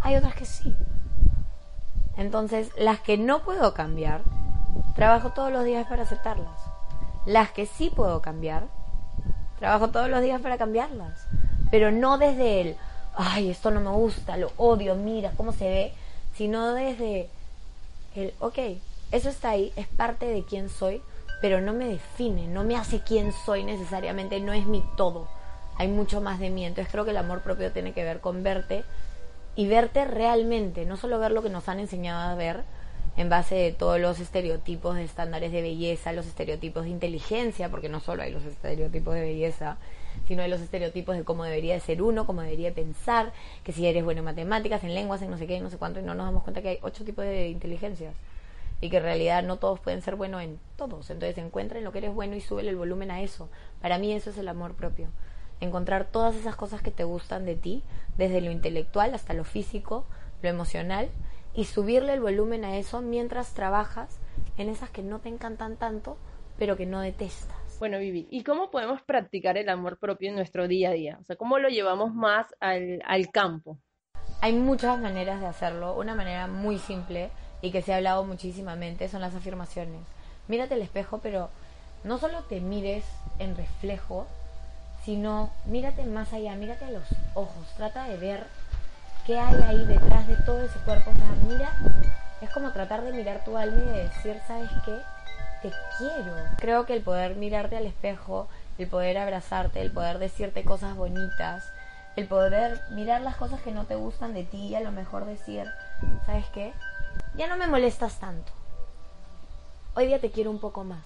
hay 0.01 0.15
otras 0.15 0.35
que 0.35 0.45
sí. 0.45 0.75
Entonces, 2.17 2.69
las 2.77 2.99
que 2.99 3.17
no 3.17 3.43
puedo 3.43 3.73
cambiar, 3.73 4.21
trabajo 4.95 5.31
todos 5.31 5.51
los 5.51 5.63
días 5.63 5.87
para 5.87 6.03
aceptarlas. 6.03 6.59
Las 7.25 7.51
que 7.51 7.65
sí 7.65 7.89
puedo 7.89 8.21
cambiar, 8.21 8.65
trabajo 9.59 9.89
todos 9.89 10.09
los 10.09 10.21
días 10.21 10.41
para 10.41 10.57
cambiarlas. 10.57 11.27
Pero 11.71 11.91
no 11.91 12.17
desde 12.17 12.61
el, 12.61 12.77
ay, 13.15 13.49
esto 13.49 13.71
no 13.71 13.79
me 13.79 13.89
gusta, 13.91 14.37
lo 14.37 14.51
odio, 14.57 14.95
mira 14.95 15.31
cómo 15.37 15.53
se 15.53 15.69
ve, 15.69 15.93
sino 16.35 16.73
desde 16.73 17.29
el, 18.15 18.33
ok, 18.39 18.59
eso 19.11 19.29
está 19.29 19.51
ahí, 19.51 19.71
es 19.75 19.87
parte 19.87 20.25
de 20.25 20.43
quién 20.43 20.69
soy, 20.69 21.01
pero 21.43 21.59
no 21.59 21.73
me 21.73 21.89
define, 21.89 22.47
no 22.47 22.63
me 22.63 22.77
hace 22.77 23.01
quién 23.01 23.33
soy 23.33 23.65
necesariamente, 23.65 24.39
no 24.39 24.53
es 24.53 24.65
mi 24.65 24.81
todo. 24.95 25.27
Hay 25.75 25.89
mucho 25.89 26.21
más 26.21 26.39
de 26.39 26.49
mí. 26.49 26.65
Entonces 26.65 26.89
creo 26.89 27.03
que 27.03 27.11
el 27.11 27.17
amor 27.17 27.41
propio 27.41 27.69
tiene 27.73 27.91
que 27.91 28.05
ver 28.05 28.21
con 28.21 28.43
verte 28.43 28.85
y 29.57 29.67
verte 29.67 30.05
realmente, 30.05 30.85
no 30.85 30.95
solo 30.95 31.19
ver 31.19 31.31
lo 31.31 31.43
que 31.43 31.49
nos 31.49 31.67
han 31.67 31.81
enseñado 31.81 32.31
a 32.31 32.35
ver 32.35 32.63
en 33.17 33.27
base 33.27 33.55
de 33.55 33.73
todos 33.73 33.99
los 33.99 34.21
estereotipos 34.21 34.95
de 34.95 35.03
estándares 35.03 35.51
de 35.51 35.61
belleza, 35.61 36.13
los 36.13 36.27
estereotipos 36.27 36.85
de 36.85 36.91
inteligencia, 36.91 37.67
porque 37.67 37.89
no 37.89 37.99
solo 37.99 38.23
hay 38.23 38.31
los 38.31 38.45
estereotipos 38.45 39.13
de 39.13 39.21
belleza, 39.23 39.75
sino 40.29 40.43
hay 40.43 40.49
los 40.49 40.61
estereotipos 40.61 41.17
de 41.17 41.25
cómo 41.25 41.43
debería 41.43 41.73
de 41.73 41.81
ser 41.81 42.01
uno, 42.01 42.25
cómo 42.25 42.41
debería 42.41 42.73
pensar, 42.73 43.33
que 43.65 43.73
si 43.73 43.85
eres 43.85 44.05
bueno 44.05 44.19
en 44.19 44.25
matemáticas, 44.25 44.81
en 44.85 44.93
lenguas, 44.93 45.21
en 45.21 45.29
no 45.29 45.37
sé 45.37 45.45
qué, 45.45 45.59
no 45.59 45.69
sé 45.69 45.77
cuánto, 45.77 45.99
y 45.99 46.03
no 46.03 46.15
nos 46.15 46.25
damos 46.25 46.43
cuenta 46.43 46.61
que 46.61 46.69
hay 46.69 46.79
ocho 46.83 47.03
tipos 47.03 47.25
de 47.25 47.49
inteligencias 47.49 48.15
y 48.83 48.89
que 48.89 48.97
en 48.97 49.03
realidad 49.03 49.43
no 49.43 49.57
todos 49.57 49.79
pueden 49.79 50.01
ser 50.01 50.15
buenos 50.15 50.41
en 50.41 50.59
todos. 50.75 51.09
Entonces 51.09 51.37
encuentra 51.37 51.77
en 51.77 51.85
lo 51.85 51.91
que 51.91 51.99
eres 51.99 52.13
bueno 52.13 52.35
y 52.35 52.41
sube 52.41 52.67
el 52.67 52.75
volumen 52.75 53.11
a 53.11 53.21
eso. 53.21 53.49
Para 53.81 53.97
mí 53.97 54.11
eso 54.11 54.29
es 54.29 54.37
el 54.37 54.47
amor 54.49 54.75
propio 54.75 55.09
encontrar 55.63 56.05
todas 56.05 56.35
esas 56.35 56.55
cosas 56.55 56.81
que 56.81 56.91
te 56.91 57.03
gustan 57.03 57.45
de 57.45 57.55
ti, 57.55 57.83
desde 58.17 58.41
lo 58.41 58.51
intelectual 58.51 59.13
hasta 59.13 59.33
lo 59.33 59.45
físico, 59.45 60.05
lo 60.41 60.49
emocional, 60.49 61.09
y 61.53 61.65
subirle 61.65 62.13
el 62.13 62.19
volumen 62.19 62.65
a 62.65 62.77
eso 62.77 63.01
mientras 63.01 63.53
trabajas 63.53 64.19
en 64.57 64.67
esas 64.67 64.89
que 64.89 65.03
no 65.03 65.19
te 65.19 65.29
encantan 65.29 65.77
tanto, 65.77 66.17
pero 66.57 66.75
que 66.75 66.85
no 66.85 66.99
detestas. 66.99 67.55
Bueno, 67.79 67.99
Vivi, 67.99 68.27
¿y 68.29 68.43
cómo 68.43 68.71
podemos 68.71 69.01
practicar 69.01 69.57
el 69.57 69.69
amor 69.69 69.97
propio 69.97 70.29
en 70.29 70.35
nuestro 70.35 70.67
día 70.67 70.89
a 70.89 70.93
día? 70.93 71.17
O 71.21 71.23
sea, 71.23 71.35
¿cómo 71.35 71.59
lo 71.59 71.69
llevamos 71.69 72.13
más 72.13 72.47
al, 72.59 73.01
al 73.05 73.29
campo? 73.31 73.77
Hay 74.41 74.53
muchas 74.53 74.99
maneras 74.99 75.39
de 75.39 75.47
hacerlo. 75.47 75.95
Una 75.95 76.15
manera 76.15 76.47
muy 76.47 76.77
simple 76.77 77.31
y 77.63 77.71
que 77.71 77.81
se 77.81 77.93
ha 77.93 77.95
hablado 77.95 78.25
muchísimamente 78.25 79.07
son 79.07 79.21
las 79.21 79.33
afirmaciones. 79.33 80.01
Mírate 80.49 80.75
el 80.75 80.81
espejo, 80.81 81.19
pero 81.23 81.49
no 82.03 82.17
solo 82.17 82.41
te 82.43 82.59
mires 82.59 83.05
en 83.39 83.55
reflejo, 83.55 84.27
sino 85.05 85.49
mírate 85.65 86.03
más 86.03 86.33
allá, 86.33 86.55
mírate 86.55 86.83
a 86.83 86.91
los 86.91 87.05
ojos, 87.33 87.65
trata 87.77 88.03
de 88.09 88.17
ver 88.17 88.45
qué 89.25 89.39
hay 89.39 89.55
ahí 89.63 89.85
detrás 89.85 90.27
de 90.27 90.35
todo 90.45 90.61
ese 90.61 90.77
cuerpo. 90.79 91.11
O 91.11 91.15
sea, 91.15 91.29
mira, 91.47 91.71
es 92.41 92.49
como 92.49 92.73
tratar 92.73 93.01
de 93.01 93.13
mirar 93.13 93.45
tu 93.45 93.55
alma 93.55 93.81
y 93.81 93.85
de 93.85 94.03
decir, 94.03 94.41
¿sabes 94.45 94.69
qué? 94.83 94.97
Te 95.61 95.71
quiero. 95.97 96.35
Creo 96.57 96.85
que 96.85 96.97
el 96.97 97.01
poder 97.01 97.37
mirarte 97.37 97.77
al 97.77 97.85
espejo, 97.85 98.49
el 98.77 98.87
poder 98.87 99.17
abrazarte, 99.17 99.81
el 99.81 99.93
poder 99.93 100.19
decirte 100.19 100.65
cosas 100.65 100.97
bonitas, 100.97 101.63
el 102.17 102.27
poder 102.27 102.81
mirar 102.91 103.21
las 103.21 103.37
cosas 103.37 103.61
que 103.61 103.71
no 103.71 103.85
te 103.85 103.95
gustan 103.95 104.33
de 104.33 104.43
ti 104.43 104.67
y 104.67 104.75
a 104.75 104.81
lo 104.81 104.91
mejor 104.91 105.23
decir, 105.23 105.65
¿sabes 106.25 106.45
qué? 106.53 106.73
Ya 107.35 107.47
no 107.47 107.57
me 107.57 107.65
molestas 107.65 108.19
tanto. 108.19 108.51
Hoy 109.95 110.05
día 110.05 110.19
te 110.19 110.29
quiero 110.29 110.51
un 110.51 110.59
poco 110.59 110.83
más 110.83 111.03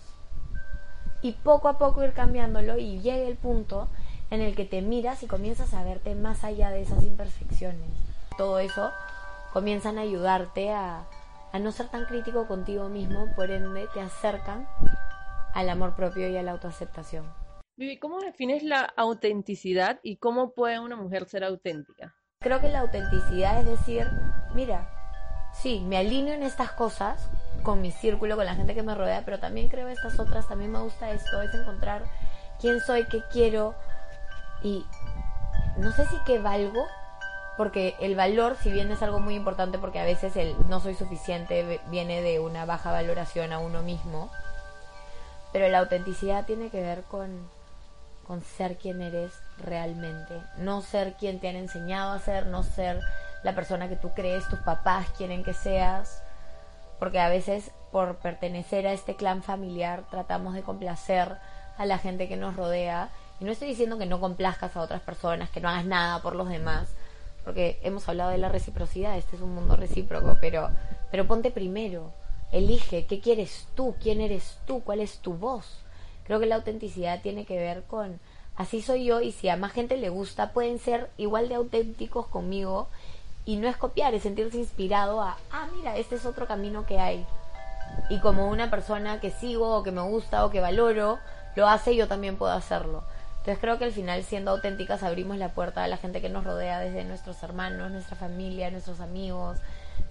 y 1.21 1.31
poco 1.31 1.69
a 1.69 1.77
poco 1.77 2.03
ir 2.03 2.11
cambiándolo 2.11 2.77
y 2.77 2.99
llegue 2.99 3.27
el 3.27 3.37
punto 3.37 3.87
en 4.29 4.41
el 4.41 4.53
que 4.53 4.65
te 4.65 4.81
miras 4.81 5.23
y 5.23 5.27
comienzas 5.27 5.73
a 5.73 5.85
verte 5.85 6.15
más 6.15 6.43
allá 6.43 6.69
de 6.69 6.81
esas 6.81 7.03
imperfecciones. 7.03 7.89
Todo 8.37 8.59
eso 8.59 8.91
comienzan 9.53 9.97
a 9.97 10.01
ayudarte 10.01 10.71
a, 10.71 11.05
a 11.53 11.59
no 11.59 11.71
ser 11.71 11.87
tan 11.87 12.05
crítico 12.05 12.45
contigo 12.45 12.89
mismo, 12.89 13.27
por 13.37 13.49
ende 13.49 13.87
te 13.93 14.01
acercan 14.01 14.67
al 15.53 15.69
amor 15.69 15.95
propio 15.95 16.29
y 16.29 16.35
a 16.35 16.43
la 16.43 16.51
autoaceptación. 16.51 17.25
Vivi, 17.77 17.99
¿cómo 17.99 18.19
defines 18.19 18.63
la 18.63 18.81
autenticidad 18.97 19.99
y 20.03 20.17
cómo 20.17 20.51
puede 20.51 20.79
una 20.79 20.97
mujer 20.97 21.25
ser 21.25 21.45
auténtica? 21.45 22.15
Creo 22.39 22.59
que 22.59 22.67
la 22.67 22.81
autenticidad 22.81 23.59
es 23.61 23.65
decir, 23.65 24.07
mira, 24.53 24.96
sí, 25.61 25.79
me 25.79 25.97
alineo 25.97 26.33
en 26.33 26.43
estas 26.43 26.71
cosas, 26.71 27.29
con 27.63 27.81
mi 27.81 27.91
círculo, 27.91 28.35
con 28.35 28.45
la 28.45 28.55
gente 28.55 28.75
que 28.75 28.83
me 28.83 28.95
rodea, 28.95 29.23
pero 29.25 29.39
también 29.39 29.67
creo 29.67 29.87
estas 29.87 30.19
otras, 30.19 30.47
también 30.47 30.71
me 30.71 30.79
gusta 30.79 31.11
esto, 31.11 31.41
es 31.41 31.53
encontrar 31.53 32.03
quién 32.59 32.79
soy, 32.79 33.05
qué 33.05 33.21
quiero 33.31 33.75
y 34.63 34.85
no 35.77 35.91
sé 35.91 36.05
si 36.05 36.17
qué 36.25 36.39
valgo, 36.39 36.87
porque 37.57 37.95
el 37.99 38.15
valor, 38.15 38.55
si 38.61 38.71
bien 38.71 38.91
es 38.91 39.01
algo 39.01 39.19
muy 39.19 39.35
importante, 39.35 39.79
porque 39.79 39.99
a 39.99 40.05
veces 40.05 40.35
el 40.35 40.55
no 40.69 40.79
soy 40.79 40.95
suficiente 40.95 41.81
viene 41.87 42.21
de 42.21 42.39
una 42.39 42.65
baja 42.65 42.91
valoración 42.91 43.51
a 43.51 43.59
uno 43.59 43.81
mismo, 43.81 44.29
pero 45.51 45.67
la 45.69 45.79
autenticidad 45.79 46.45
tiene 46.45 46.69
que 46.69 46.81
ver 46.81 47.03
con, 47.03 47.49
con 48.27 48.43
ser 48.43 48.77
quien 48.77 49.01
eres 49.01 49.31
realmente, 49.57 50.39
no 50.57 50.81
ser 50.81 51.13
quien 51.13 51.39
te 51.39 51.49
han 51.49 51.55
enseñado 51.55 52.11
a 52.11 52.19
ser, 52.19 52.45
no 52.47 52.63
ser 52.63 53.01
la 53.47 53.55
persona 53.55 53.87
que 53.87 53.95
tú 53.95 54.11
crees, 54.13 54.45
tus 54.49 54.59
papás 54.59 55.07
quieren 55.17 55.41
que 55.41 55.53
seas, 55.53 56.21
porque 56.99 57.17
a 57.17 57.29
veces 57.29 57.71
por 57.93 58.17
pertenecer 58.17 58.85
a 58.85 58.91
este 58.91 59.15
clan 59.15 59.41
familiar 59.41 60.03
tratamos 60.11 60.53
de 60.53 60.63
complacer 60.63 61.37
a 61.77 61.85
la 61.85 61.97
gente 61.97 62.27
que 62.27 62.35
nos 62.35 62.57
rodea. 62.57 63.09
Y 63.39 63.45
no 63.45 63.53
estoy 63.53 63.69
diciendo 63.69 63.97
que 63.97 64.05
no 64.05 64.19
complazcas 64.19 64.75
a 64.75 64.81
otras 64.81 64.99
personas, 64.99 65.49
que 65.49 65.61
no 65.61 65.69
hagas 65.69 65.85
nada 65.85 66.21
por 66.21 66.35
los 66.35 66.49
demás, 66.49 66.89
porque 67.45 67.79
hemos 67.83 68.09
hablado 68.09 68.31
de 68.31 68.37
la 68.37 68.49
reciprocidad, 68.49 69.17
este 69.17 69.37
es 69.37 69.41
un 69.41 69.55
mundo 69.55 69.77
recíproco, 69.77 70.35
pero, 70.41 70.69
pero 71.09 71.25
ponte 71.25 71.49
primero, 71.49 72.11
elige 72.51 73.05
qué 73.05 73.21
quieres 73.21 73.69
tú, 73.75 73.95
quién 74.01 74.19
eres 74.19 74.57
tú, 74.67 74.83
cuál 74.83 74.99
es 74.99 75.19
tu 75.19 75.35
voz. 75.35 75.85
Creo 76.25 76.41
que 76.41 76.47
la 76.47 76.55
autenticidad 76.55 77.21
tiene 77.21 77.45
que 77.45 77.57
ver 77.57 77.83
con 77.83 78.19
así 78.57 78.81
soy 78.81 79.05
yo 79.05 79.21
y 79.21 79.31
si 79.31 79.47
a 79.47 79.55
más 79.55 79.71
gente 79.71 79.95
le 79.95 80.09
gusta 80.09 80.51
pueden 80.51 80.79
ser 80.79 81.09
igual 81.15 81.47
de 81.47 81.55
auténticos 81.55 82.27
conmigo 82.27 82.89
y 83.47 83.55
no 83.55 83.69
es 83.69 83.77
copiar, 83.77 84.13
es 84.13 84.23
sentirse 84.23 84.57
inspirado 84.57 85.21
a, 85.21 85.37
ah, 85.51 85.67
mira, 85.73 85.95
este 85.95 86.15
es 86.15 86.25
otro 86.25 86.47
camino 86.47 86.85
que 86.85 86.99
hay. 86.99 87.25
Y 88.09 88.19
como 88.19 88.49
una 88.49 88.69
persona 88.69 89.21
que 89.21 89.31
sigo 89.31 89.73
o 89.73 89.83
que 89.83 89.91
me 89.93 90.01
gusta 90.01 90.45
o 90.45 90.49
que 90.49 90.59
valoro, 90.59 91.17
lo 91.55 91.69
hace, 91.69 91.95
yo 91.95 92.09
también 92.09 92.35
puedo 92.35 92.51
hacerlo. 92.51 93.05
Entonces 93.37 93.59
creo 93.59 93.79
que 93.79 93.85
al 93.85 93.93
final, 93.93 94.21
siendo 94.23 94.51
auténticas, 94.51 95.01
abrimos 95.01 95.37
la 95.37 95.53
puerta 95.53 95.85
a 95.85 95.87
la 95.87 95.95
gente 95.95 96.19
que 96.19 96.27
nos 96.27 96.43
rodea, 96.43 96.81
desde 96.81 97.05
nuestros 97.05 97.41
hermanos, 97.41 97.89
nuestra 97.89 98.17
familia, 98.17 98.69
nuestros 98.69 98.99
amigos, 98.99 99.59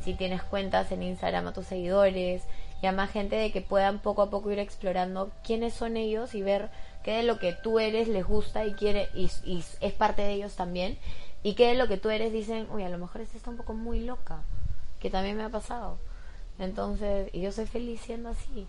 si 0.01 0.15
tienes 0.15 0.43
cuentas 0.43 0.91
en 0.91 1.03
Instagram 1.03 1.49
a 1.49 1.53
tus 1.53 1.67
seguidores, 1.67 2.43
y 2.81 2.87
a 2.87 2.93
más 2.93 3.11
gente 3.11 3.37
de 3.37 3.53
que 3.53 3.61
puedan 3.61 3.99
poco 3.99 4.23
a 4.23 4.31
poco 4.31 4.51
ir 4.51 4.59
explorando 4.59 5.31
quiénes 5.45 5.75
son 5.75 5.99
ellos 5.99 6.35
y 6.35 6.41
ver 6.41 6.71
qué 7.03 7.19
de 7.19 7.23
lo 7.23 7.39
que 7.39 7.53
tú 7.53 7.81
eres 7.81 8.09
les 8.09 8.27
gusta 8.27 8.65
y 8.65 8.73
quiere 8.73 9.09
y, 9.15 9.31
y 9.45 9.63
es 9.81 9.93
parte 9.93 10.23
de 10.23 10.33
ellos 10.33 10.57
también 10.57 10.99
y 11.47 11.55
que 11.55 11.73
lo 11.77 11.87
que 11.87 11.97
tú 11.97 12.11
eres 12.11 12.33
dicen, 12.33 12.67
uy, 12.73 12.83
a 12.83 12.89
lo 12.89 12.99
mejor 12.99 13.21
esta 13.21 13.37
está 13.37 13.51
un 13.51 13.57
poco 13.57 13.73
muy 13.73 14.01
loca, 14.01 14.41
que 14.99 15.11
también 15.11 15.37
me 15.37 15.45
ha 15.45 15.49
pasado. 15.49 15.97
Entonces, 16.59 17.31
y 17.33 17.41
yo 17.41 17.53
soy 17.53 17.67
feliz 17.67 18.01
siendo 18.01 18.31
así, 18.31 18.67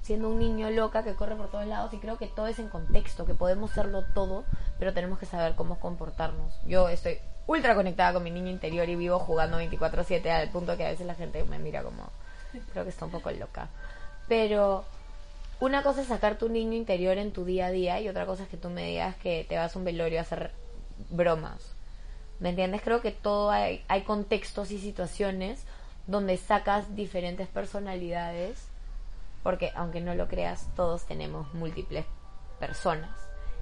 siendo 0.00 0.30
un 0.30 0.38
niño 0.38 0.70
loca 0.70 1.04
que 1.04 1.12
corre 1.12 1.36
por 1.36 1.50
todos 1.50 1.66
lados 1.66 1.92
y 1.92 1.98
creo 1.98 2.16
que 2.16 2.28
todo 2.28 2.46
es 2.46 2.58
en 2.58 2.70
contexto, 2.70 3.26
que 3.26 3.34
podemos 3.34 3.72
serlo 3.72 4.04
todo, 4.14 4.44
pero 4.78 4.94
tenemos 4.94 5.18
que 5.18 5.26
saber 5.26 5.54
cómo 5.54 5.78
comportarnos. 5.78 6.54
Yo 6.64 6.88
estoy 6.88 7.18
ultra 7.46 7.74
conectada 7.74 8.14
con 8.14 8.22
mi 8.22 8.30
niño 8.30 8.48
interior 8.48 8.88
y 8.88 8.96
vivo 8.96 9.18
jugando 9.18 9.58
24/7 9.58 10.30
al 10.30 10.48
punto 10.48 10.78
que 10.78 10.86
a 10.86 10.88
veces 10.88 11.06
la 11.06 11.16
gente 11.16 11.44
me 11.44 11.58
mira 11.58 11.82
como, 11.82 12.08
creo 12.72 12.84
que 12.84 12.90
está 12.90 13.04
un 13.04 13.10
poco 13.10 13.30
loca. 13.32 13.68
Pero 14.28 14.86
una 15.60 15.82
cosa 15.82 16.00
es 16.00 16.06
sacar 16.06 16.38
tu 16.38 16.48
niño 16.48 16.72
interior 16.72 17.18
en 17.18 17.32
tu 17.32 17.44
día 17.44 17.66
a 17.66 17.70
día 17.70 18.00
y 18.00 18.08
otra 18.08 18.24
cosa 18.24 18.44
es 18.44 18.48
que 18.48 18.56
tú 18.56 18.70
me 18.70 18.86
digas 18.86 19.14
que 19.16 19.44
te 19.46 19.58
vas 19.58 19.76
a 19.76 19.78
un 19.78 19.84
velorio 19.84 20.20
a 20.20 20.22
hacer 20.22 20.52
bromas 21.10 21.74
¿Me 22.44 22.50
entiendes? 22.50 22.82
Creo 22.82 23.00
que 23.00 23.10
todo 23.10 23.50
hay, 23.50 24.02
contextos 24.06 24.70
y 24.70 24.78
situaciones 24.78 25.64
donde 26.06 26.36
sacas 26.36 26.94
diferentes 26.94 27.48
personalidades, 27.48 28.68
porque 29.42 29.72
aunque 29.74 30.02
no 30.02 30.14
lo 30.14 30.28
creas, 30.28 30.68
todos 30.76 31.06
tenemos 31.06 31.54
múltiples 31.54 32.04
personas. 32.60 33.18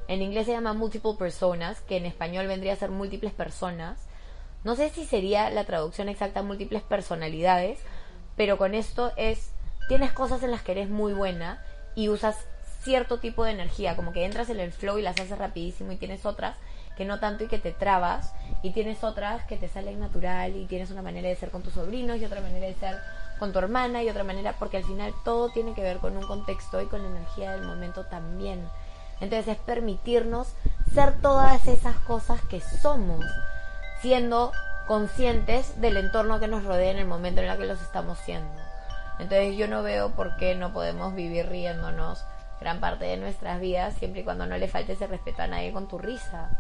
En 0.09 0.21
inglés 0.21 0.47
se 0.47 0.53
llama 0.53 0.73
multiple 0.73 1.12
personas, 1.17 1.81
que 1.83 1.97
en 1.97 2.07
español 2.07 2.49
vendría 2.49 2.73
a 2.73 2.77
ser 2.77 2.91
múltiples 2.91 3.33
personas. 3.33 4.05
No 4.65 4.75
sé 4.75 4.91
si 4.91 5.05
sería 5.05 5.49
la 5.51 5.62
traducción 5.62 6.09
exacta 6.09 6.43
múltiples 6.43 6.83
personalidades, 6.83 7.79
pero 8.37 8.59
con 8.59 8.75
esto 8.75 9.12
es, 9.17 9.53
tienes 9.87 10.11
cosas 10.11 10.43
en 10.43 10.51
las 10.51 10.62
que 10.62 10.73
eres 10.73 10.91
muy 10.91 11.12
buena 11.12 11.65
y 11.95 12.09
usas 12.09 12.37
cierto 12.81 13.21
tipo 13.21 13.45
de 13.45 13.53
energía, 13.53 13.95
como 13.95 14.12
que 14.12 14.25
entras 14.25 14.51
en 14.51 14.59
el 14.59 14.73
flow 14.73 14.99
y 14.99 15.03
las 15.03 15.21
haces 15.21 15.39
rapidísimo 15.39 15.93
y 15.93 15.99
tienes 15.99 16.27
otras 16.27 16.57
que 16.97 17.05
no 17.05 17.21
tanto 17.21 17.45
y 17.45 17.49
que 17.49 17.59
te 17.59 17.73
trabas 17.73 18.35
y 18.62 18.71
tienes 18.71 19.02
otras 19.02 19.45
que 19.45 19.57
te 19.57 19.69
salen 19.69 20.00
natural 20.00 20.57
y 20.57 20.66
tienes 20.66 20.90
una 20.90 21.02
manera 21.02 21.28
de 21.28 21.37
ser 21.37 21.50
con 21.50 21.62
tus 21.62 21.75
sobrinos 21.75 22.19
y 22.19 22.25
otra 22.25 22.40
manera 22.40 22.66
de 22.66 22.75
ser 22.75 23.00
con 23.38 23.52
tu 23.52 23.59
hermana 23.59 24.02
y 24.02 24.09
otra 24.09 24.25
manera 24.25 24.54
porque 24.59 24.76
al 24.76 24.85
final 24.85 25.12
todo 25.25 25.49
tiene 25.49 25.75
que 25.75 25.83
ver 25.83 25.99
con 25.99 26.16
un 26.16 26.26
contexto 26.26 26.81
y 26.81 26.87
con 26.87 27.02
la 27.02 27.09
energía 27.09 27.52
del 27.52 27.62
momento 27.62 28.04
también. 28.07 28.69
Entonces 29.21 29.49
es 29.49 29.59
permitirnos 29.59 30.49
ser 30.95 31.21
todas 31.21 31.66
esas 31.66 31.97
cosas 31.97 32.40
que 32.42 32.61
somos, 32.61 33.25
siendo 34.00 34.52
conscientes 34.87 35.81
del 35.81 35.97
entorno 35.97 36.40
que 36.40 36.49
nos 36.49 36.64
rodea 36.64 36.90
en 36.90 36.99
el 36.99 37.07
momento 37.07 37.40
en 37.40 37.49
el 37.49 37.59
que 37.59 37.66
los 37.66 37.81
estamos 37.83 38.19
siendo. 38.19 38.50
Entonces 39.19 39.57
yo 39.57 39.69
no 39.69 39.83
veo 39.83 40.11
por 40.11 40.37
qué 40.37 40.54
no 40.54 40.73
podemos 40.73 41.14
vivir 41.14 41.49
riéndonos 41.49 42.25
gran 42.61 42.81
parte 42.81 43.04
de 43.07 43.16
nuestras 43.16 43.61
vidas, 43.61 43.95
siempre 43.95 44.21
y 44.21 44.25
cuando 44.25 44.47
no 44.47 44.57
le 44.57 44.69
falte 44.69 44.92
ese 44.92 45.07
respeto 45.07 45.42
a 45.42 45.47
nadie 45.49 45.73
con 45.73 45.88
tu 45.88 45.99
risa. 45.99 46.50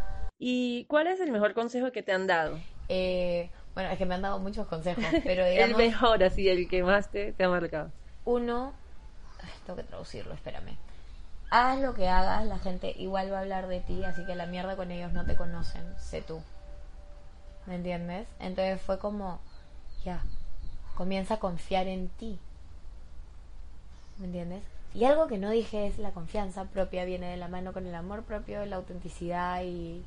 ¿Y 0.44 0.86
cuál 0.86 1.06
es 1.06 1.20
el 1.20 1.30
mejor 1.30 1.54
consejo 1.54 1.92
que 1.92 2.02
te 2.02 2.10
han 2.10 2.26
dado? 2.26 2.58
Eh, 2.88 3.48
bueno, 3.76 3.90
es 3.90 3.96
que 3.96 4.06
me 4.06 4.16
han 4.16 4.22
dado 4.22 4.40
muchos 4.40 4.66
consejos, 4.66 5.04
pero 5.24 5.44
el 5.44 5.52
digamos... 5.52 5.78
mejor, 5.78 6.24
así, 6.24 6.48
el 6.48 6.68
que 6.68 6.82
más 6.82 7.12
te, 7.12 7.32
te 7.32 7.44
ha 7.44 7.48
marcado. 7.48 7.92
Uno, 8.24 8.74
ay, 9.40 9.50
tengo 9.64 9.76
que 9.76 9.84
traducirlo, 9.84 10.34
espérame. 10.34 10.76
Haz 11.48 11.78
lo 11.78 11.94
que 11.94 12.08
hagas, 12.08 12.44
la 12.44 12.58
gente 12.58 12.92
igual 12.98 13.32
va 13.32 13.38
a 13.38 13.40
hablar 13.42 13.68
de 13.68 13.78
ti, 13.82 14.02
así 14.02 14.26
que 14.26 14.34
la 14.34 14.46
mierda 14.46 14.74
con 14.74 14.90
ellos 14.90 15.12
no 15.12 15.24
te 15.24 15.36
conocen, 15.36 15.84
sé 15.96 16.22
tú. 16.22 16.42
¿Me 17.66 17.76
entiendes? 17.76 18.26
Entonces 18.40 18.82
fue 18.82 18.98
como, 18.98 19.38
ya, 20.04 20.24
comienza 20.96 21.34
a 21.34 21.38
confiar 21.38 21.86
en 21.86 22.08
ti. 22.08 22.36
¿Me 24.18 24.26
entiendes? 24.26 24.64
Y 24.92 25.04
algo 25.04 25.28
que 25.28 25.38
no 25.38 25.50
dije 25.50 25.86
es 25.86 25.98
la 25.98 26.10
confianza 26.10 26.64
propia, 26.64 27.04
viene 27.04 27.30
de 27.30 27.36
la 27.36 27.46
mano 27.46 27.72
con 27.72 27.86
el 27.86 27.94
amor 27.94 28.24
propio, 28.24 28.66
la 28.66 28.74
autenticidad 28.74 29.62
y, 29.62 30.02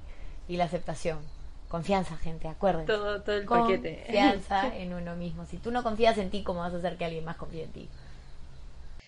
y 0.48 0.58
la 0.58 0.66
aceptación. 0.66 1.20
Confianza, 1.68 2.16
gente, 2.18 2.48
acuérdense. 2.48 2.92
Todo, 2.92 3.22
todo 3.22 3.36
el 3.36 3.46
paquete. 3.46 4.04
Confianza 4.06 4.76
en 4.78 4.94
uno 4.94 5.16
mismo. 5.16 5.46
Si 5.46 5.58
tú 5.58 5.72
no 5.72 5.84
confías 5.84 6.18
en 6.18 6.30
ti, 6.30 6.44
¿cómo 6.44 6.60
vas 6.60 6.74
a 6.74 6.78
hacer 6.78 6.98
que 6.98 7.06
alguien 7.06 7.26
más 7.26 7.38
confíe 7.38 7.64
en 7.64 7.72
ti? 7.72 7.90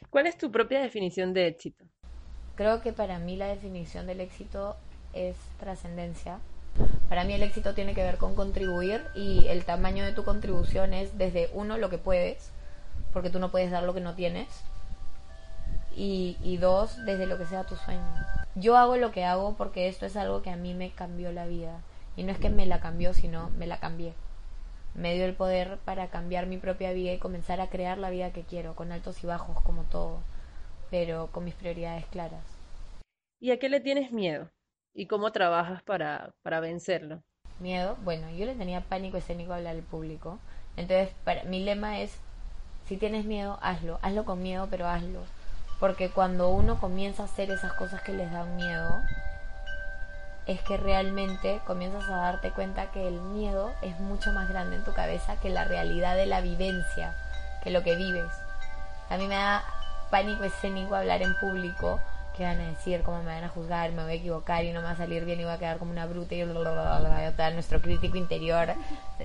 ¿Cuál 0.09 0.27
es 0.27 0.37
tu 0.37 0.51
propia 0.51 0.81
definición 0.81 1.33
de 1.33 1.47
éxito? 1.47 1.85
Creo 2.55 2.81
que 2.81 2.93
para 2.93 3.19
mí 3.19 3.35
la 3.35 3.47
definición 3.47 4.07
del 4.07 4.21
éxito 4.21 4.75
es 5.13 5.35
trascendencia. 5.59 6.39
Para 7.09 7.23
mí 7.23 7.33
el 7.33 7.43
éxito 7.43 7.73
tiene 7.73 7.93
que 7.93 8.03
ver 8.03 8.17
con 8.17 8.35
contribuir 8.35 9.05
y 9.15 9.47
el 9.47 9.65
tamaño 9.65 10.05
de 10.05 10.13
tu 10.13 10.23
contribución 10.23 10.93
es 10.93 11.17
desde 11.17 11.49
uno 11.53 11.77
lo 11.77 11.89
que 11.89 11.97
puedes, 11.97 12.51
porque 13.13 13.29
tú 13.29 13.39
no 13.39 13.51
puedes 13.51 13.71
dar 13.71 13.83
lo 13.83 13.93
que 13.93 14.01
no 14.01 14.15
tienes, 14.15 14.47
y, 15.95 16.37
y 16.43 16.57
dos, 16.57 17.03
desde 17.05 17.25
lo 17.25 17.37
que 17.37 17.45
sea 17.45 17.63
tu 17.63 17.75
sueño. 17.75 18.01
Yo 18.59 18.75
hago 18.75 18.97
lo 18.97 19.11
que 19.11 19.23
hago 19.23 19.53
porque 19.55 19.87
esto 19.87 20.07
es 20.07 20.15
algo 20.15 20.41
que 20.41 20.49
a 20.49 20.55
mí 20.55 20.73
me 20.73 20.89
cambió 20.89 21.31
la 21.31 21.45
vida. 21.45 21.79
Y 22.15 22.23
no 22.23 22.31
es 22.31 22.39
que 22.39 22.49
me 22.49 22.65
la 22.65 22.79
cambió, 22.79 23.13
sino 23.13 23.51
me 23.51 23.67
la 23.67 23.79
cambié. 23.79 24.13
Me 24.95 25.13
dio 25.13 25.25
el 25.25 25.35
poder 25.35 25.77
para 25.85 26.07
cambiar 26.07 26.47
mi 26.47 26.57
propia 26.57 26.91
vida 26.91 27.13
y 27.13 27.19
comenzar 27.19 27.61
a 27.61 27.69
crear 27.69 27.99
la 27.99 28.09
vida 28.09 28.33
que 28.33 28.41
quiero, 28.41 28.73
con 28.73 28.91
altos 28.91 29.23
y 29.23 29.27
bajos 29.27 29.61
como 29.61 29.83
todo, 29.83 30.21
pero 30.89 31.27
con 31.27 31.45
mis 31.45 31.53
prioridades 31.53 32.07
claras. 32.07 32.43
¿Y 33.39 33.51
a 33.51 33.59
qué 33.59 33.69
le 33.69 33.79
tienes 33.79 34.11
miedo? 34.11 34.49
¿Y 34.91 35.05
cómo 35.05 35.31
trabajas 35.31 35.83
para, 35.83 36.33
para 36.41 36.59
vencerlo? 36.59 37.21
Miedo, 37.59 37.95
bueno, 38.03 38.31
yo 38.31 38.47
le 38.47 38.55
tenía 38.55 38.81
pánico 38.81 39.17
escénico 39.17 39.53
a 39.53 39.57
hablar 39.57 39.75
al 39.75 39.83
público. 39.83 40.39
Entonces, 40.77 41.13
para, 41.23 41.43
mi 41.43 41.63
lema 41.63 42.01
es, 42.01 42.17
si 42.87 42.97
tienes 42.97 43.25
miedo, 43.25 43.59
hazlo. 43.61 43.99
Hazlo 44.01 44.25
con 44.25 44.41
miedo, 44.41 44.67
pero 44.71 44.87
hazlo. 44.87 45.21
Porque 45.79 46.09
cuando 46.09 46.49
uno 46.49 46.79
comienza 46.79 47.23
a 47.23 47.25
hacer 47.25 47.51
esas 47.51 47.73
cosas 47.73 48.01
que 48.01 48.13
les 48.13 48.31
dan 48.31 48.55
miedo, 48.55 49.01
es 50.47 50.61
que 50.61 50.77
realmente 50.77 51.59
comienzas 51.65 52.09
a 52.09 52.17
darte 52.17 52.51
cuenta 52.51 52.91
que 52.91 53.07
el 53.07 53.19
miedo 53.19 53.73
es 53.81 53.99
mucho 53.99 54.31
más 54.31 54.47
grande 54.47 54.77
en 54.77 54.83
tu 54.83 54.93
cabeza 54.93 55.35
que 55.41 55.49
la 55.49 55.65
realidad 55.65 56.15
de 56.15 56.25
la 56.25 56.41
vivencia, 56.41 57.13
que 57.63 57.69
lo 57.69 57.83
que 57.83 57.95
vives. 57.95 58.31
A 59.09 59.17
mí 59.17 59.27
me 59.27 59.35
da 59.35 59.63
pánico 60.09 60.45
escénico 60.45 60.95
hablar 60.95 61.21
en 61.21 61.35
público, 61.35 61.99
qué 62.35 62.43
van 62.43 62.61
a 62.61 62.67
decir, 62.67 63.03
cómo 63.03 63.21
me 63.23 63.33
van 63.33 63.43
a 63.43 63.49
juzgar, 63.49 63.91
me 63.91 64.03
voy 64.03 64.13
a 64.13 64.15
equivocar 64.15 64.63
y 64.63 64.71
no 64.71 64.79
me 64.79 64.85
va 64.85 64.91
a 64.91 64.97
salir 64.97 65.25
bien 65.25 65.39
y 65.41 65.43
voy 65.43 65.53
a 65.53 65.57
quedar 65.57 65.79
como 65.79 65.91
una 65.91 66.05
bruta 66.05 66.33
y 66.33 66.43
bla, 66.43 67.51
nuestro 67.51 67.81
crítico 67.81 68.15
interior 68.15 68.73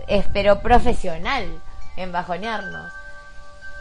es 0.09 0.27
pero 0.33 0.61
profesional 0.61 1.61
en 1.97 2.11
bajonearnos. 2.11 2.93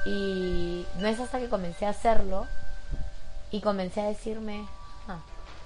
Y 0.05 0.85
no 0.97 1.07
es 1.07 1.19
hasta 1.19 1.39
que 1.39 1.49
comencé 1.49 1.85
a 1.85 1.89
hacerlo 1.89 2.47
y 3.51 3.61
comencé 3.61 4.01
a 4.01 4.07
decirme, 4.07 4.65
ah, 5.07 5.19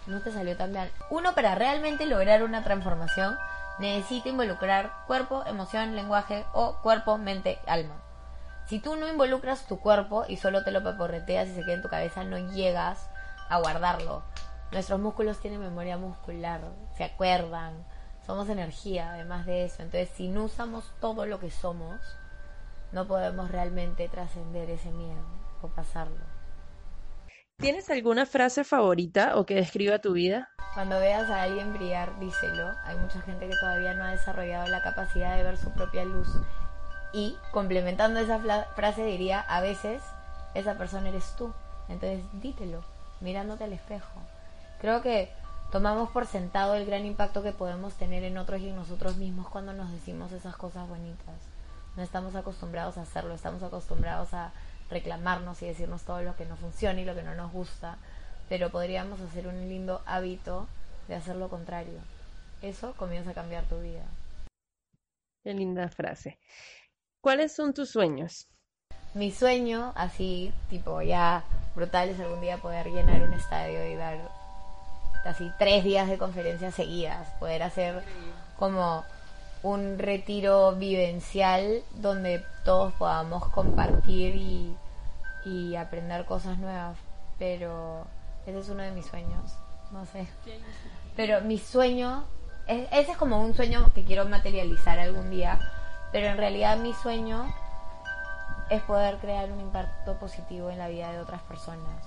no 0.08 0.22
te 0.22 0.32
salió 0.32 0.58
tan 0.58 0.74
bien. 0.74 0.90
Uno, 1.10 1.34
para 1.34 1.56
realmente 1.56 2.06
lograr 2.06 2.44
una 2.44 2.64
transformación, 2.64 3.38
necesita 3.80 4.30
involucrar 4.30 4.92
cuerpo, 5.08 5.44
emoción, 5.46 5.96
lenguaje 5.96 6.46
o 6.54 6.78
cuerpo, 6.82 7.18
mente, 7.18 7.60
alma. 7.68 7.96
Si 8.68 8.80
tú 8.80 8.96
no 8.96 9.08
involucras 9.08 9.68
tu 9.68 9.80
cuerpo 9.80 10.26
y 10.28 10.38
solo 10.38 10.64
te 10.64 10.72
lo 10.72 10.84
paporreteas 10.84 11.50
y 11.50 11.56
se 11.56 11.64
queda 11.64 11.76
en 11.76 11.82
tu 11.84 11.90
cabeza, 11.90 12.24
no 12.24 12.38
llegas 12.38 13.10
a 13.50 13.60
guardarlo. 13.60 14.24
Nuestros 14.72 15.00
músculos 15.00 15.40
tienen 15.40 15.62
memoria 15.62 15.98
muscular, 15.98 16.62
se 16.98 17.04
acuerdan, 17.04 17.86
somos 18.26 18.50
energía, 18.50 19.12
además 19.12 19.46
de 19.46 19.66
eso. 19.66 19.84
Entonces, 19.84 20.10
si 20.16 20.28
no 20.28 20.46
usamos 20.46 20.92
todo 21.00 21.28
lo 21.28 21.40
que 21.40 21.52
somos, 21.52 22.00
no 22.92 23.06
podemos 23.06 23.52
realmente 23.52 24.10
trascender 24.10 24.72
ese 24.72 24.90
miedo 24.90 25.22
o 25.62 25.68
pasarlo. 25.68 26.35
¿Tienes 27.58 27.90
alguna 27.90 28.26
frase 28.26 28.66
favorita 28.66 29.38
o 29.38 29.46
que 29.46 29.56
describa 29.56 30.00
tu 30.00 30.12
vida? 30.12 30.50
Cuando 30.74 31.00
veas 31.00 31.30
a 31.30 31.44
alguien 31.44 31.74
brillar, 31.74 32.20
díselo. 32.20 32.74
Hay 32.84 32.98
mucha 32.98 33.22
gente 33.22 33.48
que 33.48 33.56
todavía 33.56 33.94
no 33.94 34.04
ha 34.04 34.12
desarrollado 34.12 34.68
la 34.68 34.84
capacidad 34.84 35.38
de 35.38 35.44
ver 35.44 35.58
su 35.58 35.72
propia 35.72 36.04
luz. 36.04 36.28
Y 37.14 37.38
complementando 37.54 38.20
esa 38.20 38.40
frase 38.76 39.06
diría, 39.06 39.40
a 39.40 39.62
veces 39.62 40.04
esa 40.54 40.78
persona 40.78 41.08
eres 41.08 41.34
tú. 41.38 41.54
Entonces 41.88 42.26
dítelo, 42.34 42.84
mirándote 43.22 43.64
al 43.64 43.72
espejo. 43.72 44.22
Creo 44.82 45.02
que 45.02 45.32
tomamos 45.72 46.10
por 46.10 46.26
sentado 46.26 46.76
el 46.76 46.86
gran 46.86 47.06
impacto 47.06 47.42
que 47.42 47.54
podemos 47.54 47.94
tener 47.94 48.26
en 48.26 48.38
otros 48.38 48.60
y 48.60 48.70
en 48.70 48.76
nosotros 48.76 49.16
mismos 49.16 49.48
cuando 49.48 49.72
nos 49.72 49.92
decimos 49.94 50.34
esas 50.34 50.58
cosas 50.58 50.90
bonitas. 50.90 51.36
No 51.96 52.04
estamos 52.04 52.36
acostumbrados 52.36 52.98
a 52.98 53.04
hacerlo, 53.04 53.34
estamos 53.34 53.64
acostumbrados 53.64 54.34
a 54.34 54.52
reclamarnos 54.90 55.62
y 55.62 55.68
decirnos 55.68 56.04
todo 56.04 56.22
lo 56.22 56.36
que 56.36 56.46
no 56.46 56.56
funciona 56.58 57.02
y 57.02 57.06
lo 57.06 57.16
que 57.16 57.24
no 57.24 57.36
nos 57.36 57.52
gusta, 57.52 57.98
pero 58.50 58.70
podríamos 58.70 59.20
hacer 59.22 59.48
un 59.48 59.68
lindo 59.70 60.02
hábito 60.06 60.68
de 61.08 61.16
hacer 61.16 61.36
lo 61.36 61.50
contrario. 61.50 62.00
Eso 62.62 62.94
comienza 62.96 63.32
a 63.32 63.36
cambiar 63.36 63.64
tu 63.66 63.80
vida. 63.80 64.06
Qué 65.44 65.54
linda 65.54 65.90
frase. 65.90 66.40
¿Cuáles 67.22 67.56
son 67.56 67.74
tus 67.74 67.92
sueños? 67.92 68.48
Mi 69.14 69.32
sueño, 69.32 69.94
así, 69.96 70.54
tipo 70.70 71.02
ya 71.02 71.44
brutal, 71.76 72.10
es 72.10 72.20
algún 72.20 72.42
día 72.42 72.58
poder 72.58 72.88
llenar 72.88 73.22
un 73.22 73.34
estadio 73.34 73.86
y 73.90 73.96
dar 73.96 74.30
así 75.26 75.52
tres 75.58 75.84
días 75.84 76.08
de 76.08 76.18
conferencias 76.18 76.76
seguidas, 76.76 77.28
poder 77.40 77.64
hacer 77.64 78.04
como 78.58 79.04
un 79.66 79.98
retiro 79.98 80.74
vivencial 80.74 81.82
donde 81.96 82.46
todos 82.64 82.94
podamos 82.94 83.48
compartir 83.50 84.36
y, 84.36 84.78
y 85.44 85.76
aprender 85.76 86.26
cosas 86.26 86.60
nuevas. 86.60 87.00
Pero 87.40 88.06
ese 88.46 88.60
es 88.60 88.70
uno 88.70 88.84
de 88.84 88.92
mis 88.92 89.08
sueños, 89.08 89.58
no 89.92 90.06
sé. 90.06 90.28
Pero 91.16 91.42
mi 91.42 91.58
sueño, 91.58 92.26
es, 92.68 92.88
ese 92.92 93.14
es 93.14 93.18
como 93.18 93.42
un 93.42 93.56
sueño 93.56 93.92
que 93.96 94.04
quiero 94.04 94.26
materializar 94.26 95.00
algún 95.00 95.32
día, 95.32 95.60
pero 96.12 96.28
en 96.28 96.38
realidad 96.38 96.78
mi 96.78 96.94
sueño 96.94 97.52
es 98.70 98.84
poder 98.84 99.18
crear 99.18 99.52
un 99.52 99.62
impacto 99.62 100.14
positivo 100.20 100.70
en 100.70 100.78
la 100.78 100.90
vida 100.90 101.12
de 101.12 101.20
otras 101.20 101.42
personas. 101.42 102.06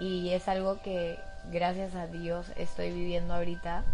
Y 0.00 0.30
es 0.30 0.48
algo 0.48 0.80
que 0.80 1.18
gracias 1.50 1.94
a 1.94 2.06
Dios 2.06 2.50
estoy 2.56 2.90
viviendo 2.90 3.34
ahorita 3.34 3.84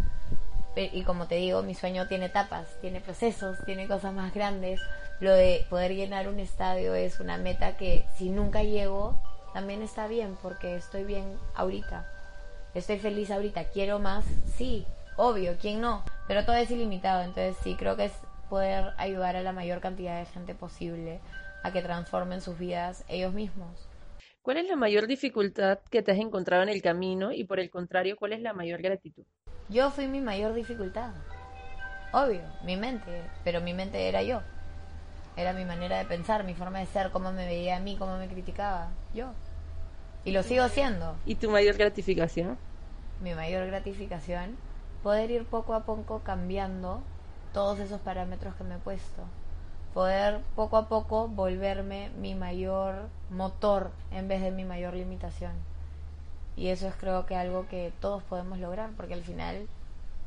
y 0.77 1.03
como 1.03 1.27
te 1.27 1.37
digo, 1.37 1.63
mi 1.63 1.75
sueño 1.75 2.07
tiene 2.07 2.27
etapas, 2.27 2.79
tiene 2.81 3.01
procesos, 3.01 3.57
tiene 3.65 3.89
cosas 3.89 4.13
más 4.13 4.35
grandes. 4.35 4.81
Lo 5.21 5.33
de 5.33 5.65
poder 5.71 5.95
llenar 5.95 6.29
un 6.29 6.39
estadio 6.39 6.95
es 6.95 7.21
una 7.21 7.39
meta 7.39 7.77
que 7.77 8.05
si 8.17 8.29
nunca 8.29 8.63
llego, 8.63 9.21
también 9.55 9.83
está 9.83 10.07
bien, 10.07 10.37
porque 10.43 10.77
estoy 10.77 11.05
bien 11.05 11.39
ahorita. 11.55 12.07
Estoy 12.75 12.99
feliz 12.99 13.31
ahorita. 13.31 13.65
¿Quiero 13.71 13.99
más? 13.99 14.27
Sí, 14.57 14.87
obvio, 15.17 15.57
¿quién 15.59 15.81
no? 15.81 16.05
Pero 16.29 16.45
todo 16.45 16.57
es 16.57 16.71
ilimitado, 16.71 17.23
entonces 17.23 17.57
sí, 17.63 17.75
creo 17.75 17.97
que 17.97 18.07
es 18.07 18.13
poder 18.51 18.93
ayudar 18.99 19.37
a 19.37 19.43
la 19.43 19.53
mayor 19.53 19.81
cantidad 19.81 20.19
de 20.19 20.27
gente 20.27 20.55
posible 20.55 21.21
a 21.63 21.73
que 21.73 21.83
transformen 21.83 22.41
sus 22.41 22.59
vidas 22.59 23.05
ellos 23.09 23.33
mismos. 23.33 23.89
¿Cuál 24.43 24.59
es 24.59 24.69
la 24.69 24.77
mayor 24.77 25.07
dificultad 25.07 25.81
que 25.91 26.03
te 26.03 26.13
has 26.13 26.19
encontrado 26.19 26.63
en 26.63 26.69
el 26.69 26.83
camino 26.83 27.33
y 27.33 27.45
por 27.45 27.59
el 27.59 27.71
contrario, 27.71 28.17
cuál 28.17 28.33
es 28.33 28.41
la 28.41 28.53
mayor 28.53 28.81
gratitud? 28.81 29.25
Yo 29.69 29.91
fui 29.91 30.07
mi 30.07 30.21
mayor 30.21 30.55
dificultad. 30.55 31.11
Obvio, 32.13 32.43
mi 32.63 32.77
mente, 32.77 33.29
pero 33.43 33.61
mi 33.61 33.75
mente 33.75 34.09
era 34.09 34.23
yo. 34.23 34.41
Era 35.37 35.53
mi 35.53 35.65
manera 35.65 35.99
de 35.99 36.05
pensar, 36.05 36.45
mi 36.45 36.55
forma 36.55 36.79
de 36.79 36.87
ser, 36.87 37.11
cómo 37.11 37.33
me 37.33 37.47
veía 37.47 37.77
a 37.77 37.81
mí, 37.81 37.97
cómo 37.97 38.17
me 38.17 38.29
criticaba. 38.29 38.91
Yo. 39.13 39.33
Y 40.25 40.31
lo 40.31 40.45
sigo 40.45 40.69
siendo. 40.69 41.17
¿Y 41.27 41.35
tu 41.35 41.51
mayor 41.51 41.77
gratificación? 41.77 42.57
Mi 43.21 43.35
mayor 43.35 43.67
gratificación, 43.67 44.57
poder 45.03 45.33
ir 45.33 45.45
poco 45.47 45.75
a 45.75 45.85
poco 45.85 46.21
cambiando 46.21 47.03
todos 47.53 47.81
esos 47.81 48.01
parámetros 48.01 48.55
que 48.55 48.65
me 48.65 48.77
he 48.77 48.79
puesto. 48.79 49.25
Poder 49.93 50.43
poco 50.55 50.77
a 50.77 50.89
poco 50.89 51.27
volverme 51.27 52.11
mi 52.19 52.37
mayor 52.37 53.09
motor 53.31 53.91
en 54.13 54.29
vez 54.29 54.43
de 54.43 54.53
mi 54.53 54.65
mayor 54.65 54.95
limitación. 54.95 55.53
Y 56.57 56.69
eso 56.69 56.89
es 56.89 56.95
creo 56.95 57.27
que 57.27 57.37
algo 57.37 57.69
que 57.69 57.93
todos 58.01 58.23
podemos 58.23 58.59
lograr, 58.59 58.91
porque 58.97 59.15
al 59.15 59.23
final 59.23 59.69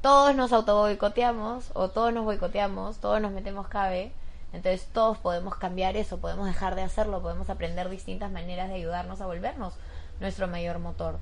todos 0.02 0.36
nos 0.36 0.54
auto 0.54 0.78
boicoteamos 0.78 1.72
o 1.74 1.90
todos 1.90 2.14
nos 2.14 2.24
boicoteamos, 2.24 3.00
todos 3.00 3.20
nos 3.22 3.32
metemos 3.32 3.68
cabe. 3.68 4.12
Entonces 4.54 4.88
todos 4.94 5.18
podemos 5.18 5.56
cambiar 5.58 5.98
eso, 5.98 6.20
podemos 6.20 6.48
dejar 6.48 6.76
de 6.76 6.82
hacerlo, 6.82 7.22
podemos 7.22 7.50
aprender 7.50 7.90
distintas 7.90 8.32
maneras 8.32 8.70
de 8.70 8.76
ayudarnos 8.76 9.22
a 9.22 9.28
volvernos 9.28 9.74
nuestro 10.20 10.48
mayor 10.48 10.80
motor. 10.80 11.20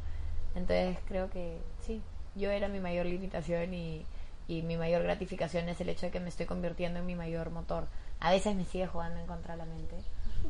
Entonces 0.56 0.98
creo 1.08 1.30
que 1.30 1.60
sí, 1.82 2.02
yo 2.36 2.52
era 2.52 2.68
mi 2.68 2.80
mayor 2.80 3.06
limitación 3.06 3.74
y, 3.74 4.06
y 4.48 4.62
mi 4.62 4.78
mayor 4.78 5.04
gratificación 5.04 5.68
es 5.70 5.82
el 5.82 5.90
hecho 5.90 6.06
de 6.06 6.12
que 6.12 6.20
me 6.20 6.30
estoy 6.30 6.46
convirtiendo 6.46 7.00
en 7.00 7.06
mi 7.06 7.16
mayor 7.16 7.50
motor. 7.50 7.88
A 8.20 8.32
veces 8.32 8.56
me 8.56 8.66
sigue 8.66 8.88
jugando 8.88 9.20
en 9.20 9.28
contra 9.28 9.54
de 9.54 9.60
la 9.60 9.66
mente, 9.66 9.96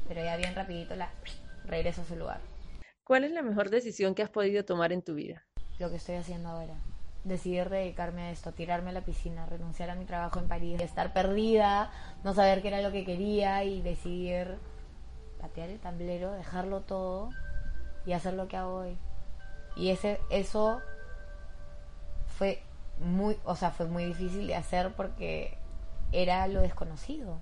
pero 0.08 0.24
ya 0.24 0.38
bien 0.38 0.56
rapidito 0.56 0.96
la 0.96 1.10
regreso 1.66 2.02
a 2.02 2.06
su 2.06 2.16
lugar. 2.16 2.40
¿Cuál 3.08 3.24
es 3.24 3.32
la 3.32 3.42
mejor 3.42 3.70
decisión 3.70 4.16
que 4.16 4.22
has 4.22 4.30
podido 4.30 4.66
tomar 4.66 4.92
en 4.92 5.02
tu 5.02 5.16
vida? 5.16 5.46
Lo 5.80 5.90
que 5.90 5.96
estoy 5.96 6.16
haciendo 6.16 6.50
ahora. 6.50 6.74
Decidir 7.24 7.70
dedicarme 7.70 8.24
a 8.24 8.32
esto, 8.32 8.52
tirarme 8.52 8.90
a 8.90 8.94
la 8.94 9.06
piscina, 9.06 9.46
renunciar 9.46 9.90
a 9.90 9.96
mi 9.96 10.04
trabajo 10.04 10.40
en 10.40 10.50
París, 10.50 10.82
estar 10.82 11.14
perdida, 11.14 11.90
no 12.26 12.34
saber 12.34 12.62
qué 12.62 12.68
era 12.68 12.82
lo 12.82 12.92
que 12.92 13.06
quería 13.06 13.64
y 13.64 13.82
decidir 13.82 14.58
patear 15.40 15.70
el 15.70 15.80
tablero, 15.80 16.34
dejarlo 16.34 16.82
todo 16.82 17.30
y 18.06 18.12
hacer 18.12 18.34
lo 18.34 18.50
que 18.50 18.58
hago 18.58 18.80
hoy. 18.80 18.98
Y 19.78 19.92
ese, 19.92 20.20
eso 20.30 20.82
fue 22.38 22.62
muy, 23.00 23.38
o 23.46 23.56
sea, 23.56 23.72
fue 23.72 23.86
muy 23.86 24.04
difícil 24.04 24.48
de 24.48 24.56
hacer 24.56 24.92
porque 24.98 25.58
era 26.12 26.46
lo 26.48 26.60
desconocido, 26.60 27.40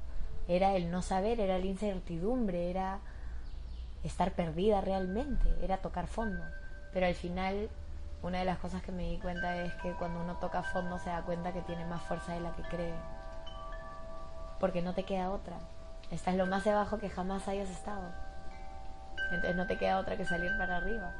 era 0.47 0.75
el 0.75 0.91
no 0.91 1.01
saber, 1.01 1.39
era 1.39 1.58
la 1.58 1.65
incertidumbre, 1.65 2.69
era 2.69 2.99
estar 4.08 4.32
perdida 4.34 4.82
realmente, 4.82 5.50
era 5.62 5.78
tocar 5.78 6.08
fondo. 6.08 6.44
Pero 6.94 7.08
al 7.08 7.15
final, 7.15 7.70
una 8.22 8.39
de 8.39 8.46
las 8.46 8.58
cosas 8.60 8.82
que 8.82 8.91
me 8.91 9.10
di 9.10 9.18
cuenta 9.18 9.58
es 9.63 9.74
que 9.76 9.91
cuando 9.94 10.22
uno 10.22 10.38
toca 10.39 10.63
fondo 10.63 10.98
se 11.00 11.10
da 11.10 11.24
cuenta 11.24 11.54
que 11.54 11.62
tiene 11.62 11.86
más 11.86 12.02
fuerza 12.04 12.34
de 12.34 12.39
la 12.39 12.56
que 12.56 12.63
cree. 12.63 12.94
Porque 14.60 14.82
no 14.82 14.94
te 14.94 15.04
queda 15.04 15.32
otra. 15.32 15.58
Estás 16.12 16.36
lo 16.36 16.46
más 16.46 16.65
abajo 16.68 16.98
que 16.98 17.10
jamás 17.10 17.48
hayas 17.48 17.70
estado. 17.70 18.13
Entonces 19.32 19.56
no 19.56 19.68
te 19.68 19.78
queda 19.78 20.00
otra 20.00 20.18
que 20.18 20.26
salir 20.26 20.52
para 20.58 20.78
arriba. 20.78 21.13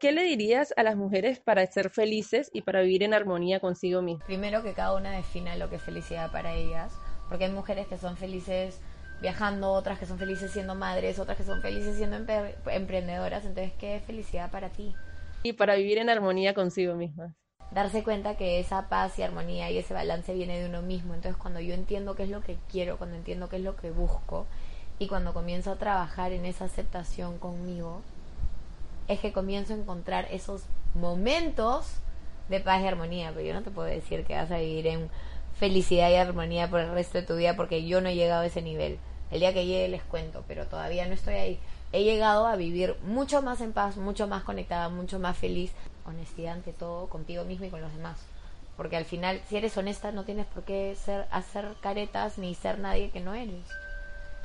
¿Qué 0.00 0.12
le 0.12 0.24
dirías 0.24 0.74
a 0.76 0.82
las 0.82 0.96
mujeres 0.96 1.38
para 1.38 1.64
ser 1.66 1.88
felices 1.88 2.50
y 2.52 2.62
para 2.62 2.82
vivir 2.82 3.04
en 3.04 3.14
armonía 3.14 3.60
consigo 3.60 4.02
mismas? 4.02 4.26
Primero 4.26 4.62
que 4.62 4.74
cada 4.74 4.94
una 4.94 5.12
defina 5.12 5.56
lo 5.56 5.70
que 5.70 5.76
es 5.76 5.82
felicidad 5.82 6.30
para 6.30 6.52
ellas, 6.52 6.92
porque 7.28 7.44
hay 7.44 7.52
mujeres 7.52 7.86
que 7.86 7.96
son 7.96 8.16
felices 8.16 8.80
viajando, 9.20 9.72
otras 9.72 9.98
que 9.98 10.06
son 10.06 10.18
felices 10.18 10.50
siendo 10.50 10.74
madres, 10.74 11.18
otras 11.18 11.36
que 11.36 11.44
son 11.44 11.62
felices 11.62 11.96
siendo 11.96 12.16
emprendedoras, 12.66 13.44
entonces 13.44 13.72
¿qué 13.78 13.96
es 13.96 14.04
felicidad 14.04 14.50
para 14.50 14.68
ti? 14.68 14.94
Y 15.42 15.54
para 15.54 15.74
vivir 15.76 15.98
en 15.98 16.10
armonía 16.10 16.54
consigo 16.54 16.94
mismas. 16.94 17.32
Darse 17.70 18.04
cuenta 18.04 18.36
que 18.36 18.60
esa 18.60 18.88
paz 18.88 19.18
y 19.18 19.22
armonía 19.22 19.70
y 19.70 19.78
ese 19.78 19.94
balance 19.94 20.32
viene 20.34 20.60
de 20.60 20.68
uno 20.68 20.82
mismo, 20.82 21.14
entonces 21.14 21.40
cuando 21.40 21.60
yo 21.60 21.74
entiendo 21.74 22.14
qué 22.14 22.24
es 22.24 22.28
lo 22.28 22.40
que 22.40 22.56
quiero, 22.70 22.98
cuando 22.98 23.16
entiendo 23.16 23.48
qué 23.48 23.56
es 23.56 23.62
lo 23.62 23.76
que 23.76 23.90
busco 23.90 24.46
y 24.98 25.08
cuando 25.08 25.32
comienzo 25.32 25.72
a 25.72 25.76
trabajar 25.76 26.32
en 26.32 26.44
esa 26.44 26.66
aceptación 26.66 27.38
conmigo, 27.38 28.02
es 29.08 29.20
que 29.20 29.32
comienzo 29.32 29.72
a 29.74 29.76
encontrar 29.76 30.28
esos 30.30 30.64
momentos 30.94 31.96
de 32.48 32.60
paz 32.60 32.82
y 32.82 32.86
armonía, 32.86 33.32
pero 33.34 33.46
yo 33.46 33.54
no 33.54 33.62
te 33.62 33.70
puedo 33.70 33.88
decir 33.88 34.24
que 34.24 34.34
vas 34.34 34.50
a 34.50 34.58
vivir 34.58 34.86
en 34.86 35.10
felicidad 35.54 36.10
y 36.10 36.16
armonía 36.16 36.68
por 36.68 36.80
el 36.80 36.92
resto 36.92 37.18
de 37.18 37.26
tu 37.26 37.36
vida 37.36 37.56
porque 37.56 37.86
yo 37.86 38.00
no 38.00 38.08
he 38.08 38.14
llegado 38.14 38.42
a 38.42 38.46
ese 38.46 38.62
nivel. 38.62 38.98
El 39.30 39.40
día 39.40 39.54
que 39.54 39.66
llegue 39.66 39.88
les 39.88 40.02
cuento, 40.02 40.44
pero 40.46 40.66
todavía 40.66 41.06
no 41.06 41.14
estoy 41.14 41.34
ahí. 41.34 41.58
He 41.92 42.04
llegado 42.04 42.46
a 42.46 42.56
vivir 42.56 42.96
mucho 43.04 43.42
más 43.42 43.60
en 43.60 43.72
paz, 43.72 43.96
mucho 43.96 44.26
más 44.26 44.42
conectada, 44.42 44.88
mucho 44.88 45.18
más 45.18 45.36
feliz. 45.36 45.72
Honestidad 46.04 46.54
ante 46.54 46.72
todo, 46.72 47.08
contigo 47.08 47.44
mismo 47.44 47.66
y 47.66 47.70
con 47.70 47.80
los 47.80 47.92
demás. 47.94 48.18
Porque 48.76 48.96
al 48.96 49.04
final, 49.04 49.40
si 49.48 49.56
eres 49.56 49.76
honesta, 49.76 50.12
no 50.12 50.24
tienes 50.24 50.46
por 50.46 50.64
qué 50.64 50.94
ser, 50.96 51.26
hacer 51.30 51.66
caretas 51.80 52.38
ni 52.38 52.54
ser 52.54 52.78
nadie 52.78 53.10
que 53.10 53.20
no 53.20 53.34
eres. 53.34 53.64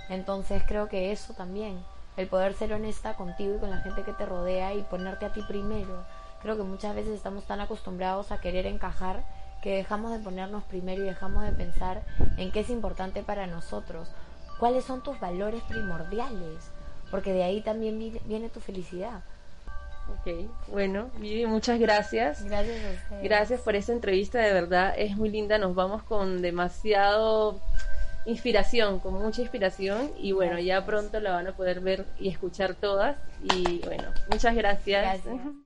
Entonces 0.10 0.64
creo 0.68 0.90
que 0.90 1.12
eso 1.12 1.34
también 1.34 1.80
el 2.20 2.28
poder 2.28 2.54
ser 2.54 2.74
honesta 2.74 3.16
contigo 3.16 3.56
y 3.56 3.60
con 3.60 3.70
la 3.70 3.78
gente 3.78 4.04
que 4.04 4.12
te 4.12 4.26
rodea 4.26 4.74
y 4.74 4.82
ponerte 4.82 5.26
a 5.26 5.32
ti 5.32 5.42
primero. 5.48 6.04
Creo 6.42 6.58
que 6.58 6.64
muchas 6.64 6.94
veces 6.94 7.14
estamos 7.14 7.46
tan 7.46 7.62
acostumbrados 7.62 8.34
a 8.34 8.42
querer 8.42 8.66
encajar 8.66 9.24
que 9.62 9.76
dejamos 9.76 10.12
de 10.12 10.20
ponernos 10.20 10.64
primero 10.64 11.04
y 11.04 11.08
dejamos 11.08 11.44
de 11.44 11.52
pensar 11.52 12.04
en 12.38 12.52
qué 12.52 12.62
es 12.62 12.70
importante 12.70 13.24
para 13.24 13.48
nosotros, 13.48 14.10
cuáles 14.60 14.86
son 14.86 15.04
tus 15.04 15.20
valores 15.20 15.62
primordiales, 15.64 16.72
porque 17.12 17.34
de 17.34 17.44
ahí 17.44 17.62
también 17.62 18.20
viene 18.26 18.50
tu 18.50 18.60
felicidad. 18.60 19.22
Ok, 20.10 20.50
bueno, 20.70 21.10
Vivi, 21.18 21.46
muchas 21.46 21.80
gracias. 21.80 22.44
Gracias 22.44 22.78
a 23.12 23.22
Gracias 23.22 23.62
por 23.62 23.76
esta 23.76 23.92
entrevista, 23.92 24.40
de 24.40 24.54
verdad 24.54 24.94
es 24.98 25.16
muy 25.16 25.30
linda, 25.30 25.58
nos 25.58 25.76
vamos 25.76 26.02
con 26.04 26.42
demasiado 26.42 27.60
inspiración, 28.26 29.00
con 29.00 29.14
mucha 29.14 29.42
inspiración 29.42 30.12
y 30.18 30.32
bueno, 30.32 30.60
ya 30.60 30.86
pronto 30.86 31.20
la 31.20 31.32
van 31.32 31.48
a 31.48 31.52
poder 31.54 31.80
ver 31.80 32.06
y 32.20 32.30
escuchar 32.30 32.76
todas 32.76 33.18
y 33.44 33.80
bueno, 33.86 34.10
muchas 34.30 34.56
gracias. 34.56 35.24
gracias. 35.24 35.60